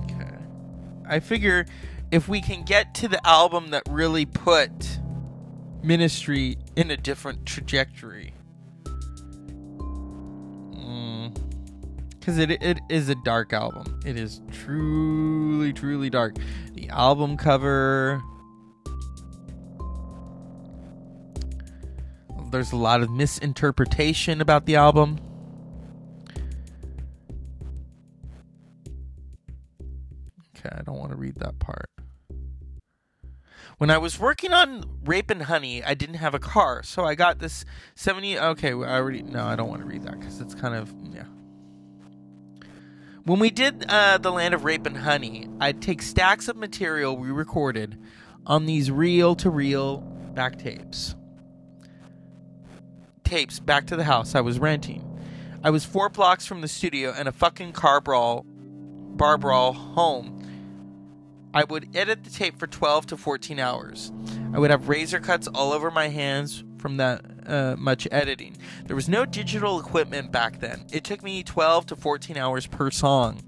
Okay. 0.04 0.36
I 1.06 1.20
figure 1.20 1.66
if 2.10 2.28
we 2.28 2.40
can 2.40 2.64
get 2.64 2.94
to 2.94 3.08
the 3.08 3.24
album 3.26 3.70
that 3.70 3.82
really 3.90 4.24
put 4.24 5.00
ministry 5.82 6.58
in 6.76 6.90
a 6.90 6.96
different 6.96 7.44
trajectory. 7.44 8.35
Because 12.26 12.38
it, 12.38 12.60
it 12.60 12.80
is 12.88 13.08
a 13.08 13.14
dark 13.14 13.52
album. 13.52 14.00
It 14.04 14.16
is 14.16 14.40
truly, 14.50 15.72
truly 15.72 16.10
dark. 16.10 16.34
The 16.74 16.88
album 16.88 17.36
cover. 17.36 18.20
There's 22.50 22.72
a 22.72 22.76
lot 22.76 23.02
of 23.02 23.10
misinterpretation 23.10 24.40
about 24.40 24.66
the 24.66 24.74
album. 24.74 25.20
Okay, 30.58 30.74
I 30.76 30.82
don't 30.82 30.98
want 30.98 31.12
to 31.12 31.16
read 31.16 31.36
that 31.36 31.60
part. 31.60 31.88
When 33.78 33.88
I 33.88 33.98
was 33.98 34.18
working 34.18 34.52
on 34.52 34.82
Rape 35.04 35.30
and 35.30 35.42
Honey, 35.42 35.84
I 35.84 35.94
didn't 35.94 36.16
have 36.16 36.34
a 36.34 36.40
car, 36.40 36.82
so 36.82 37.04
I 37.04 37.14
got 37.14 37.38
this 37.38 37.64
70. 37.94 38.36
Okay, 38.36 38.70
I 38.70 38.96
already. 38.98 39.22
No, 39.22 39.44
I 39.44 39.54
don't 39.54 39.68
want 39.68 39.82
to 39.82 39.86
read 39.86 40.02
that 40.02 40.18
because 40.18 40.40
it's 40.40 40.56
kind 40.56 40.74
of. 40.74 40.92
Yeah. 41.14 41.26
When 43.26 43.40
we 43.40 43.50
did 43.50 43.84
uh, 43.88 44.18
The 44.18 44.30
Land 44.30 44.54
of 44.54 44.62
Rape 44.62 44.86
and 44.86 44.96
Honey, 44.96 45.48
I'd 45.60 45.82
take 45.82 46.00
stacks 46.00 46.46
of 46.46 46.56
material 46.56 47.16
we 47.16 47.32
recorded 47.32 47.98
on 48.46 48.66
these 48.66 48.88
reel 48.88 49.34
to 49.36 49.50
reel 49.50 49.98
back 50.34 50.58
tapes. 50.58 51.16
Tapes 53.24 53.58
back 53.58 53.88
to 53.88 53.96
the 53.96 54.04
house 54.04 54.36
I 54.36 54.42
was 54.42 54.60
renting. 54.60 55.02
I 55.64 55.70
was 55.70 55.84
four 55.84 56.08
blocks 56.08 56.46
from 56.46 56.60
the 56.60 56.68
studio 56.68 57.12
and 57.16 57.26
a 57.26 57.32
fucking 57.32 57.72
car 57.72 58.00
brawl, 58.00 58.44
bar 58.46 59.36
brawl 59.38 59.72
home 59.72 60.36
I 61.56 61.64
would 61.64 61.96
edit 61.96 62.22
the 62.22 62.28
tape 62.28 62.58
for 62.58 62.66
12 62.66 63.06
to 63.06 63.16
14 63.16 63.58
hours. 63.58 64.12
I 64.52 64.58
would 64.58 64.70
have 64.70 64.90
razor 64.90 65.20
cuts 65.20 65.48
all 65.48 65.72
over 65.72 65.90
my 65.90 66.08
hands 66.08 66.62
from 66.76 66.98
that 66.98 67.24
uh, 67.46 67.76
much 67.78 68.06
editing. 68.10 68.56
There 68.86 68.96
was 68.96 69.08
no 69.08 69.24
digital 69.24 69.80
equipment 69.80 70.32
back 70.32 70.60
then. 70.60 70.84
It 70.92 71.04
took 71.04 71.22
me 71.22 71.42
12 71.42 71.86
to 71.86 71.96
14 71.96 72.36
hours 72.36 72.66
per 72.66 72.90
song. 72.90 73.42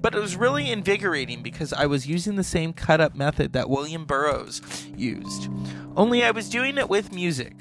But 0.00 0.14
it 0.14 0.20
was 0.20 0.36
really 0.36 0.70
invigorating 0.70 1.42
because 1.42 1.72
I 1.72 1.86
was 1.86 2.06
using 2.06 2.36
the 2.36 2.44
same 2.44 2.72
cut 2.74 3.00
up 3.00 3.14
method 3.14 3.54
that 3.54 3.70
William 3.70 4.04
Burroughs 4.04 4.60
used. 4.96 5.48
Only 5.96 6.22
I 6.22 6.30
was 6.30 6.50
doing 6.50 6.76
it 6.76 6.90
with 6.90 7.12
music 7.12 7.54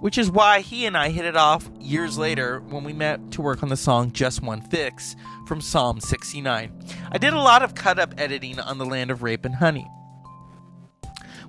which 0.00 0.18
is 0.18 0.30
why 0.30 0.60
he 0.60 0.84
and 0.86 0.96
I 0.96 1.08
hit 1.08 1.24
it 1.24 1.36
off 1.36 1.68
years 1.80 2.18
later 2.18 2.60
when 2.60 2.84
we 2.84 2.92
met 2.92 3.30
to 3.32 3.42
work 3.42 3.62
on 3.62 3.70
the 3.70 3.76
song 3.76 4.12
Just 4.12 4.42
One 4.42 4.60
Fix 4.60 5.16
from 5.46 5.60
Psalm 5.60 6.00
69. 6.00 6.72
I 7.10 7.18
did 7.18 7.32
a 7.32 7.40
lot 7.40 7.62
of 7.62 7.74
cut 7.74 7.98
up 7.98 8.14
editing 8.18 8.60
on 8.60 8.78
the 8.78 8.86
land 8.86 9.10
of 9.10 9.22
rape 9.22 9.44
and 9.44 9.54
honey, 9.54 9.88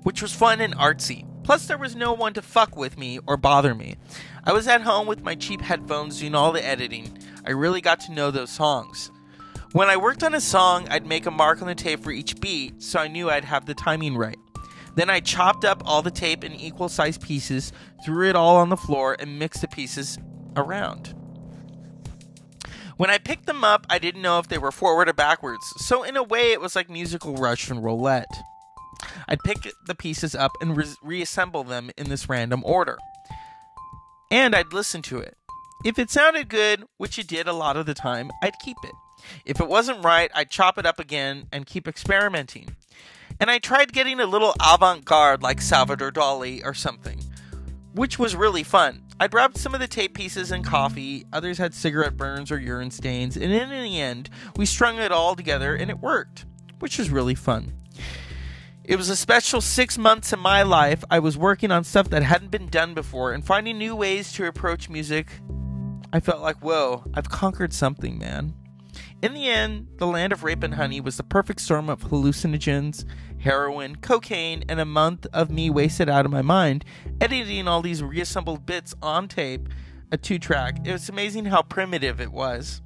which 0.02 0.22
was 0.22 0.32
fun 0.32 0.60
and 0.60 0.74
artsy. 0.76 1.26
Plus, 1.48 1.64
there 1.64 1.78
was 1.78 1.96
no 1.96 2.12
one 2.12 2.34
to 2.34 2.42
fuck 2.42 2.76
with 2.76 2.98
me 2.98 3.18
or 3.26 3.38
bother 3.38 3.74
me. 3.74 3.96
I 4.44 4.52
was 4.52 4.68
at 4.68 4.82
home 4.82 5.06
with 5.06 5.22
my 5.22 5.34
cheap 5.34 5.62
headphones 5.62 6.20
doing 6.20 6.34
all 6.34 6.52
the 6.52 6.62
editing. 6.62 7.16
I 7.46 7.52
really 7.52 7.80
got 7.80 8.00
to 8.00 8.12
know 8.12 8.30
those 8.30 8.50
songs. 8.50 9.10
When 9.72 9.88
I 9.88 9.96
worked 9.96 10.22
on 10.22 10.34
a 10.34 10.42
song, 10.42 10.86
I'd 10.90 11.06
make 11.06 11.24
a 11.24 11.30
mark 11.30 11.62
on 11.62 11.68
the 11.68 11.74
tape 11.74 12.04
for 12.04 12.10
each 12.10 12.38
beat 12.38 12.82
so 12.82 12.98
I 13.00 13.08
knew 13.08 13.30
I'd 13.30 13.46
have 13.46 13.64
the 13.64 13.72
timing 13.72 14.14
right. 14.18 14.36
Then 14.94 15.08
I 15.08 15.20
chopped 15.20 15.64
up 15.64 15.82
all 15.86 16.02
the 16.02 16.10
tape 16.10 16.44
in 16.44 16.52
equal 16.52 16.90
sized 16.90 17.22
pieces, 17.22 17.72
threw 18.04 18.28
it 18.28 18.36
all 18.36 18.56
on 18.56 18.68
the 18.68 18.76
floor, 18.76 19.16
and 19.18 19.38
mixed 19.38 19.62
the 19.62 19.68
pieces 19.68 20.18
around. 20.54 21.14
When 22.98 23.08
I 23.08 23.16
picked 23.16 23.46
them 23.46 23.64
up, 23.64 23.86
I 23.88 23.98
didn't 23.98 24.20
know 24.20 24.38
if 24.38 24.48
they 24.48 24.58
were 24.58 24.70
forward 24.70 25.08
or 25.08 25.14
backwards, 25.14 25.64
so 25.78 26.02
in 26.02 26.14
a 26.14 26.22
way 26.22 26.52
it 26.52 26.60
was 26.60 26.76
like 26.76 26.90
musical 26.90 27.36
Russian 27.36 27.80
roulette. 27.80 28.28
I'd 29.28 29.40
pick 29.44 29.72
the 29.86 29.94
pieces 29.94 30.34
up 30.34 30.52
and 30.60 30.76
re- 30.76 30.94
reassemble 31.02 31.64
them 31.64 31.90
in 31.96 32.08
this 32.08 32.28
random 32.28 32.62
order. 32.64 32.98
And 34.30 34.54
I'd 34.54 34.72
listen 34.72 35.02
to 35.02 35.18
it. 35.18 35.36
If 35.84 35.98
it 35.98 36.10
sounded 36.10 36.48
good, 36.48 36.84
which 36.96 37.18
it 37.18 37.28
did 37.28 37.46
a 37.46 37.52
lot 37.52 37.76
of 37.76 37.86
the 37.86 37.94
time, 37.94 38.30
I'd 38.42 38.58
keep 38.58 38.76
it. 38.84 38.94
If 39.44 39.60
it 39.60 39.68
wasn't 39.68 40.04
right, 40.04 40.30
I'd 40.34 40.50
chop 40.50 40.78
it 40.78 40.86
up 40.86 40.98
again 40.98 41.46
and 41.52 41.66
keep 41.66 41.88
experimenting 41.88 42.76
and 43.40 43.50
I 43.50 43.58
tried 43.58 43.92
getting 43.92 44.20
a 44.20 44.26
little 44.26 44.54
avant 44.60 45.04
garde 45.04 45.42
like 45.42 45.60
Salvador 45.60 46.10
Dali 46.10 46.64
or 46.64 46.74
something, 46.74 47.20
which 47.94 48.18
was 48.18 48.34
really 48.34 48.62
fun. 48.62 49.04
I 49.20 49.28
grabbed 49.28 49.56
some 49.56 49.74
of 49.74 49.80
the 49.80 49.88
tape 49.88 50.14
pieces 50.14 50.52
in 50.52 50.62
coffee, 50.62 51.24
others 51.32 51.58
had 51.58 51.74
cigarette 51.74 52.16
burns 52.16 52.50
or 52.50 52.58
urine 52.58 52.90
stains, 52.90 53.36
and 53.36 53.52
in 53.52 53.70
the 53.70 54.00
end, 54.00 54.30
we 54.56 54.66
strung 54.66 54.98
it 54.98 55.12
all 55.12 55.34
together 55.34 55.74
and 55.74 55.90
it 55.90 55.98
worked, 55.98 56.46
which 56.78 56.98
was 56.98 57.10
really 57.10 57.34
fun. 57.34 57.72
It 58.88 58.96
was 58.96 59.10
a 59.10 59.16
special 59.16 59.60
six 59.60 59.98
months 59.98 60.32
in 60.32 60.38
my 60.38 60.62
life. 60.62 61.04
I 61.10 61.18
was 61.18 61.36
working 61.36 61.70
on 61.70 61.84
stuff 61.84 62.08
that 62.08 62.22
hadn't 62.22 62.50
been 62.50 62.68
done 62.68 62.94
before 62.94 63.32
and 63.32 63.44
finding 63.44 63.76
new 63.76 63.94
ways 63.94 64.32
to 64.32 64.46
approach 64.46 64.88
music. 64.88 65.30
I 66.10 66.20
felt 66.20 66.40
like, 66.40 66.56
whoa, 66.64 67.04
I've 67.12 67.28
conquered 67.28 67.74
something, 67.74 68.16
man. 68.16 68.54
In 69.20 69.34
the 69.34 69.46
end, 69.46 69.88
the 69.98 70.06
land 70.06 70.32
of 70.32 70.42
rape 70.42 70.62
and 70.62 70.72
honey 70.72 71.02
was 71.02 71.18
the 71.18 71.22
perfect 71.22 71.60
storm 71.60 71.90
of 71.90 72.04
hallucinogens, 72.04 73.04
heroin, 73.40 73.96
cocaine, 73.96 74.64
and 74.70 74.80
a 74.80 74.86
month 74.86 75.26
of 75.34 75.50
me 75.50 75.68
wasted 75.68 76.08
out 76.08 76.24
of 76.24 76.32
my 76.32 76.40
mind 76.40 76.82
editing 77.20 77.68
all 77.68 77.82
these 77.82 78.02
reassembled 78.02 78.64
bits 78.64 78.94
on 79.02 79.28
tape, 79.28 79.68
a 80.10 80.16
two 80.16 80.38
track. 80.38 80.78
It 80.86 80.92
was 80.92 81.10
amazing 81.10 81.44
how 81.44 81.60
primitive 81.60 82.22
it 82.22 82.32
was. 82.32 82.80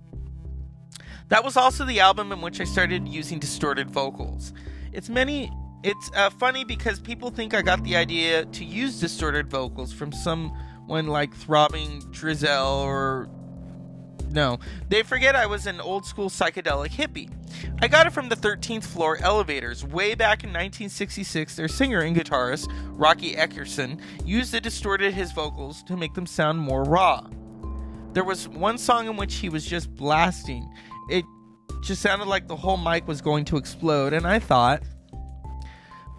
That 1.28 1.44
was 1.44 1.56
also 1.56 1.84
the 1.84 2.00
album 2.00 2.32
in 2.32 2.40
which 2.40 2.60
I 2.60 2.64
started 2.64 3.06
using 3.06 3.38
distorted 3.38 3.88
vocals. 3.88 4.52
It's 4.92 5.08
many. 5.08 5.52
It's 5.84 6.10
uh, 6.14 6.30
funny 6.30 6.64
because 6.64 7.00
people 7.00 7.30
think 7.30 7.54
I 7.54 7.62
got 7.62 7.82
the 7.82 7.96
idea 7.96 8.44
to 8.44 8.64
use 8.64 9.00
distorted 9.00 9.50
vocals 9.50 9.92
from 9.92 10.12
someone 10.12 11.08
like 11.08 11.34
Throbbing 11.34 12.00
Gristle 12.12 12.80
or 12.80 13.28
no, 14.30 14.58
they 14.88 15.02
forget 15.02 15.36
I 15.36 15.46
was 15.46 15.66
an 15.66 15.80
old 15.80 16.06
school 16.06 16.30
psychedelic 16.30 16.90
hippie. 16.90 17.30
I 17.82 17.88
got 17.88 18.06
it 18.06 18.12
from 18.12 18.28
the 18.28 18.36
13th 18.36 18.84
floor 18.84 19.18
elevators. 19.20 19.84
Way 19.84 20.14
back 20.14 20.42
in 20.42 20.48
1966, 20.48 21.56
their 21.56 21.68
singer 21.68 22.00
and 22.00 22.16
guitarist, 22.16 22.72
Roky 22.92 23.36
Erickson, 23.36 24.00
used 24.24 24.54
and 24.54 24.62
distorted 24.62 25.12
his 25.12 25.32
vocals 25.32 25.82
to 25.84 25.96
make 25.96 26.14
them 26.14 26.26
sound 26.26 26.58
more 26.58 26.84
raw. 26.84 27.26
There 28.14 28.24
was 28.24 28.48
one 28.48 28.78
song 28.78 29.06
in 29.06 29.16
which 29.16 29.36
he 29.36 29.48
was 29.48 29.66
just 29.66 29.94
blasting. 29.94 30.72
It 31.10 31.24
just 31.82 32.00
sounded 32.00 32.28
like 32.28 32.48
the 32.48 32.56
whole 32.56 32.78
mic 32.78 33.06
was 33.06 33.20
going 33.20 33.44
to 33.46 33.56
explode, 33.56 34.12
and 34.12 34.26
I 34.26 34.38
thought, 34.38 34.82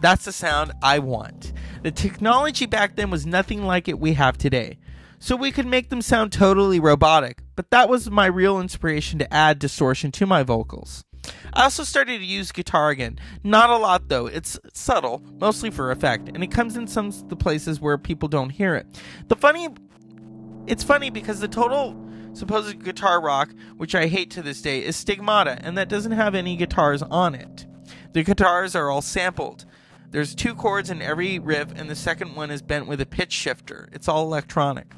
that's 0.03 0.25
the 0.25 0.33
sound 0.33 0.73
I 0.83 0.99
want. 0.99 1.53
The 1.81 1.91
technology 1.91 2.65
back 2.65 2.97
then 2.97 3.09
was 3.09 3.25
nothing 3.25 3.63
like 3.63 3.87
it 3.87 3.99
we 3.99 4.13
have 4.13 4.37
today. 4.37 4.77
So 5.17 5.37
we 5.37 5.49
could 5.49 5.65
make 5.65 5.89
them 5.89 6.01
sound 6.01 6.33
totally 6.33 6.77
robotic, 6.81 7.41
but 7.55 7.71
that 7.71 7.87
was 7.87 8.11
my 8.11 8.25
real 8.25 8.59
inspiration 8.59 9.17
to 9.19 9.33
add 9.33 9.59
distortion 9.59 10.11
to 10.11 10.25
my 10.25 10.43
vocals. 10.43 11.05
I 11.53 11.63
also 11.63 11.85
started 11.85 12.19
to 12.19 12.25
use 12.25 12.51
guitar 12.51 12.89
again. 12.89 13.17
Not 13.45 13.69
a 13.69 13.77
lot 13.77 14.09
though. 14.09 14.25
It's 14.25 14.59
subtle, 14.73 15.23
mostly 15.39 15.71
for 15.71 15.89
effect, 15.89 16.27
and 16.27 16.43
it 16.43 16.51
comes 16.51 16.75
in 16.75 16.85
some 16.87 17.11
the 17.29 17.37
places 17.37 17.79
where 17.79 17.97
people 17.97 18.27
don't 18.27 18.49
hear 18.49 18.75
it. 18.75 18.85
The 19.29 19.37
funny 19.37 19.69
it's 20.67 20.83
funny 20.83 21.11
because 21.11 21.39
the 21.39 21.47
total 21.47 21.95
supposed 22.33 22.83
guitar 22.83 23.21
rock, 23.21 23.53
which 23.77 23.95
I 23.95 24.07
hate 24.07 24.31
to 24.31 24.41
this 24.41 24.61
day, 24.61 24.83
is 24.83 24.97
Stigmata, 24.97 25.59
and 25.61 25.77
that 25.77 25.87
doesn't 25.87 26.11
have 26.11 26.35
any 26.35 26.57
guitars 26.57 27.01
on 27.03 27.35
it. 27.35 27.65
The 28.11 28.23
guitars 28.23 28.75
are 28.75 28.89
all 28.89 29.01
sampled. 29.01 29.65
There's 30.13 30.35
two 30.35 30.53
chords 30.53 30.91
in 30.91 31.01
every 31.01 31.39
riff, 31.39 31.71
and 31.75 31.89
the 31.89 31.95
second 31.95 32.35
one 32.35 32.51
is 32.51 32.61
bent 32.61 32.85
with 32.85 33.01
a 33.01 33.05
pitch 33.05 33.31
shifter. 33.31 33.89
It's 33.91 34.07
all 34.07 34.25
electronic. 34.25 34.93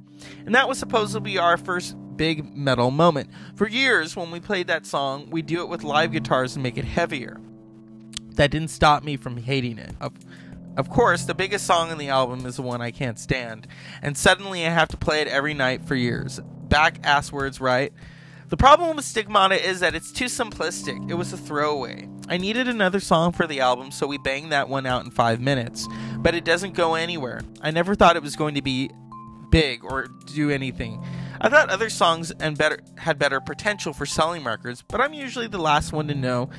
And 0.46 0.54
that 0.56 0.68
was 0.68 0.78
supposed 0.78 1.14
to 1.14 1.22
be 1.22 1.38
our 1.38 1.56
first 1.56 1.96
big 2.18 2.54
metal 2.54 2.92
moment. 2.92 3.30
For 3.56 3.66
years, 3.66 4.18
when 4.18 4.30
we 4.30 4.42
played 4.42 4.68
that 4.68 4.86
song, 4.86 5.30
we 5.30 5.42
do 5.42 5.62
it 5.62 5.70
with 5.70 5.84
live 5.84 6.12
guitars 6.12 6.58
and 6.58 6.64
make 6.64 6.78
it 6.78 6.84
heavier. 6.84 7.40
That 8.32 8.52
didn't 8.52 8.72
stop 8.72 9.06
me 9.06 9.16
from 9.16 9.38
hating 9.38 9.78
it. 9.78 9.96
Of, 10.02 10.16
of 10.76 10.90
course, 10.90 11.24
the 11.24 11.34
biggest 11.34 11.66
song 11.66 11.92
on 11.92 11.98
the 11.98 12.10
album 12.10 12.46
is 12.46 12.58
the 12.58 12.62
one 12.62 12.82
I 12.82 12.92
can't 12.92 13.18
stand, 13.18 13.68
and 14.02 14.18
suddenly 14.18 14.66
I 14.66 14.70
have 14.70 14.90
to 14.90 14.98
play 14.98 15.22
it 15.22 15.30
every 15.30 15.54
night 15.54 15.86
for 15.86 15.96
years. 15.96 16.42
Back 16.68 17.00
ass 17.06 17.32
words, 17.32 17.62
right? 17.62 17.94
The 18.50 18.58
problem 18.58 18.98
with 18.98 19.06
Stigmata 19.06 19.66
is 19.66 19.80
that 19.80 19.96
it's 19.96 20.12
too 20.12 20.26
simplistic. 20.26 21.10
It 21.10 21.14
was 21.14 21.32
a 21.32 21.38
throwaway. 21.38 22.10
I 22.28 22.38
needed 22.38 22.68
another 22.68 23.00
song 23.00 23.32
for 23.32 23.46
the 23.46 23.60
album, 23.60 23.92
so 23.92 24.08
we 24.08 24.18
banged 24.18 24.52
that 24.52 24.68
one 24.68 24.86
out 24.86 25.06
in 25.06 25.12
five 25.12 25.40
minutes. 25.40 25.88
But 26.18 26.34
it 26.36 26.44
doesn't 26.44 26.74
go 26.74 26.96
anywhere. 26.96 27.42
I 27.62 27.72
never 27.72 27.96
thought 27.96 28.16
it 28.16 28.24
was 28.24 28.36
going 28.36 28.56
to 28.56 28.62
be 28.62 28.90
big 29.52 29.84
or 29.84 30.08
do 30.26 30.50
anything. 30.50 31.04
I 31.40 31.50
thought 31.50 31.70
other 31.70 31.90
songs 31.90 32.32
and 32.32 32.58
better 32.58 32.80
had 32.98 33.20
better 33.20 33.40
potential 33.40 33.94
for 33.94 34.06
selling 34.06 34.44
records, 34.44 34.84
but 34.88 35.02
I'm 35.02 35.14
usually 35.14 35.48
the 35.48 35.60
last 35.60 35.94
one 35.94 36.08
to 36.08 36.16
know 36.16 36.50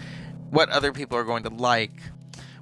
what 0.50 0.68
other 0.68 0.92
people 0.92 1.18
are 1.18 1.24
going 1.24 1.42
to 1.42 1.50
like. 1.50 2.00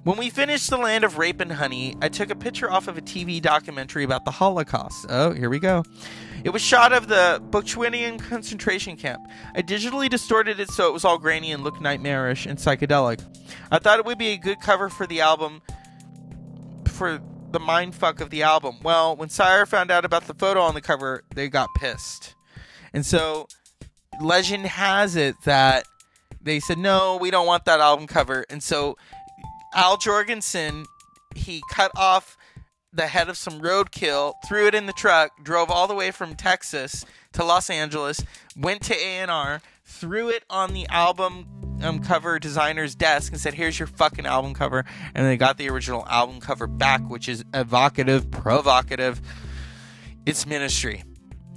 When 0.05 0.19
we 0.19 0.29
finished 0.29 0.69
The 0.69 0.77
Land 0.77 1.05
of 1.05 1.17
Rape 1.17 1.41
and 1.41 1.53
Honey, 1.53 1.97
I 2.03 2.09
took 2.11 2.31
a 2.31 2.35
picture 2.35 2.71
off 2.71 2.89
of 2.89 2.99
a 2.99 3.01
TV 3.01 3.41
documentary 3.41 4.05
about 4.05 4.25
the 4.25 4.31
Holocaust. 4.31 5.07
Oh, 5.09 5.33
here 5.33 5.49
we 5.49 5.59
go. 5.59 5.83
It 6.45 6.53
was 6.53 6.61
shot 6.61 6.93
of 6.93 7.09
the 7.09 7.43
Buchenwald 7.51 8.21
concentration 8.21 8.99
camp. 8.99 9.27
I 9.55 9.63
digitally 9.63 10.11
distorted 10.11 10.61
it 10.61 10.71
so 10.71 10.87
it 10.87 10.93
was 10.93 11.03
all 11.03 11.17
grainy 11.17 11.53
and 11.53 11.65
looked 11.65 11.81
nightmarish 11.81 12.45
and 12.45 12.59
psychedelic. 12.59 13.25
I 13.71 13.79
thought 13.79 13.99
it 13.99 14.05
would 14.05 14.19
be 14.19 14.29
a 14.29 14.37
good 14.37 14.61
cover 14.61 14.91
for 14.91 15.07
the 15.07 15.23
album 15.23 15.63
for 16.87 17.19
the 17.51 17.59
mindfuck 17.59 18.21
of 18.21 18.29
the 18.29 18.43
album. 18.43 18.77
Well, 18.83 19.17
when 19.17 19.31
Sire 19.31 19.65
found 19.65 19.91
out 19.91 20.05
about 20.05 20.27
the 20.27 20.35
photo 20.35 20.61
on 20.61 20.75
the 20.75 20.83
cover, 20.83 21.25
they 21.35 21.49
got 21.49 21.71
pissed. 21.79 22.35
And 22.93 23.07
so 23.07 23.49
legend 24.21 24.67
has 24.67 25.17
it 25.17 25.37
that 25.45 25.87
they 26.43 26.61
said, 26.61 26.77
no, 26.77 27.17
we 27.17 27.31
don't 27.31 27.47
want 27.47 27.65
that 27.65 27.81
album 27.81 28.07
cover. 28.07 28.45
And 28.51 28.63
so 28.63 28.99
Al 29.75 29.97
Jourgensen, 29.97 30.85
he 31.35 31.63
cut 31.71 31.91
off 31.97 32.37
the 32.95 33.09
head 33.09 33.29
of 33.29 33.37
some 33.37 33.61
roadkill, 33.61 34.35
threw 34.47 34.67
it 34.67 34.75
in 34.75 34.87
the 34.87 34.93
truck, 34.93 35.43
drove 35.43 35.71
all 35.71 35.87
the 35.87 35.95
way 35.95 36.11
from 36.11 36.35
Texas 36.35 37.05
to 37.33 37.45
Los 37.45 37.69
Angeles, 37.69 38.25
went 38.57 38.83
to 38.83 38.95
A&R, 38.95 39.61
threw 39.85 40.31
it 40.31 40.45
on 40.49 40.73
the 40.73 40.87
album 40.89 41.47
um, 41.83 41.99
cover 41.99 42.39
designer's 42.39 42.95
desk 42.95 43.33
and 43.33 43.41
said, 43.41 43.55
"Here's 43.55 43.79
your 43.79 43.89
fucking 43.89 44.27
album 44.27 44.55
cover," 44.55 44.85
and 45.15 45.27
they 45.27 45.37
got 45.37 45.59
the 45.59 45.69
original 45.69 46.07
album 46.09 46.41
cover 46.41 46.67
back, 46.67 47.03
which 47.09 47.29
is 47.29 47.45
evocative, 47.53 48.31
provocative. 48.31 49.21
It's 50.25 50.47
ministry, 50.47 51.05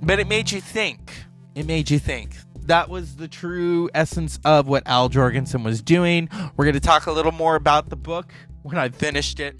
but 0.01 0.19
it 0.19 0.27
made 0.27 0.51
you 0.51 0.59
think. 0.59 1.11
It 1.55 1.65
made 1.65 1.89
you 1.89 1.99
think. 1.99 2.35
That 2.65 2.89
was 2.89 3.15
the 3.15 3.29
true 3.29 3.89
essence 3.93 4.39
of 4.43 4.67
what 4.67 4.83
Al 4.85 5.09
Jourgensen 5.09 5.63
was 5.63 5.81
doing. 5.81 6.29
We're 6.57 6.65
going 6.65 6.73
to 6.73 6.81
talk 6.81 7.05
a 7.05 7.11
little 7.13 7.31
more 7.31 7.55
about 7.55 7.89
the 7.89 7.95
book 7.95 8.33
when 8.63 8.77
I 8.77 8.89
finished 8.89 9.39
it. 9.39 9.55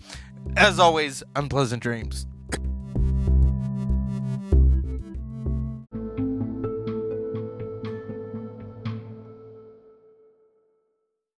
As 0.55 0.79
always, 0.79 1.23
unpleasant 1.35 1.83
dreams. 1.83 2.25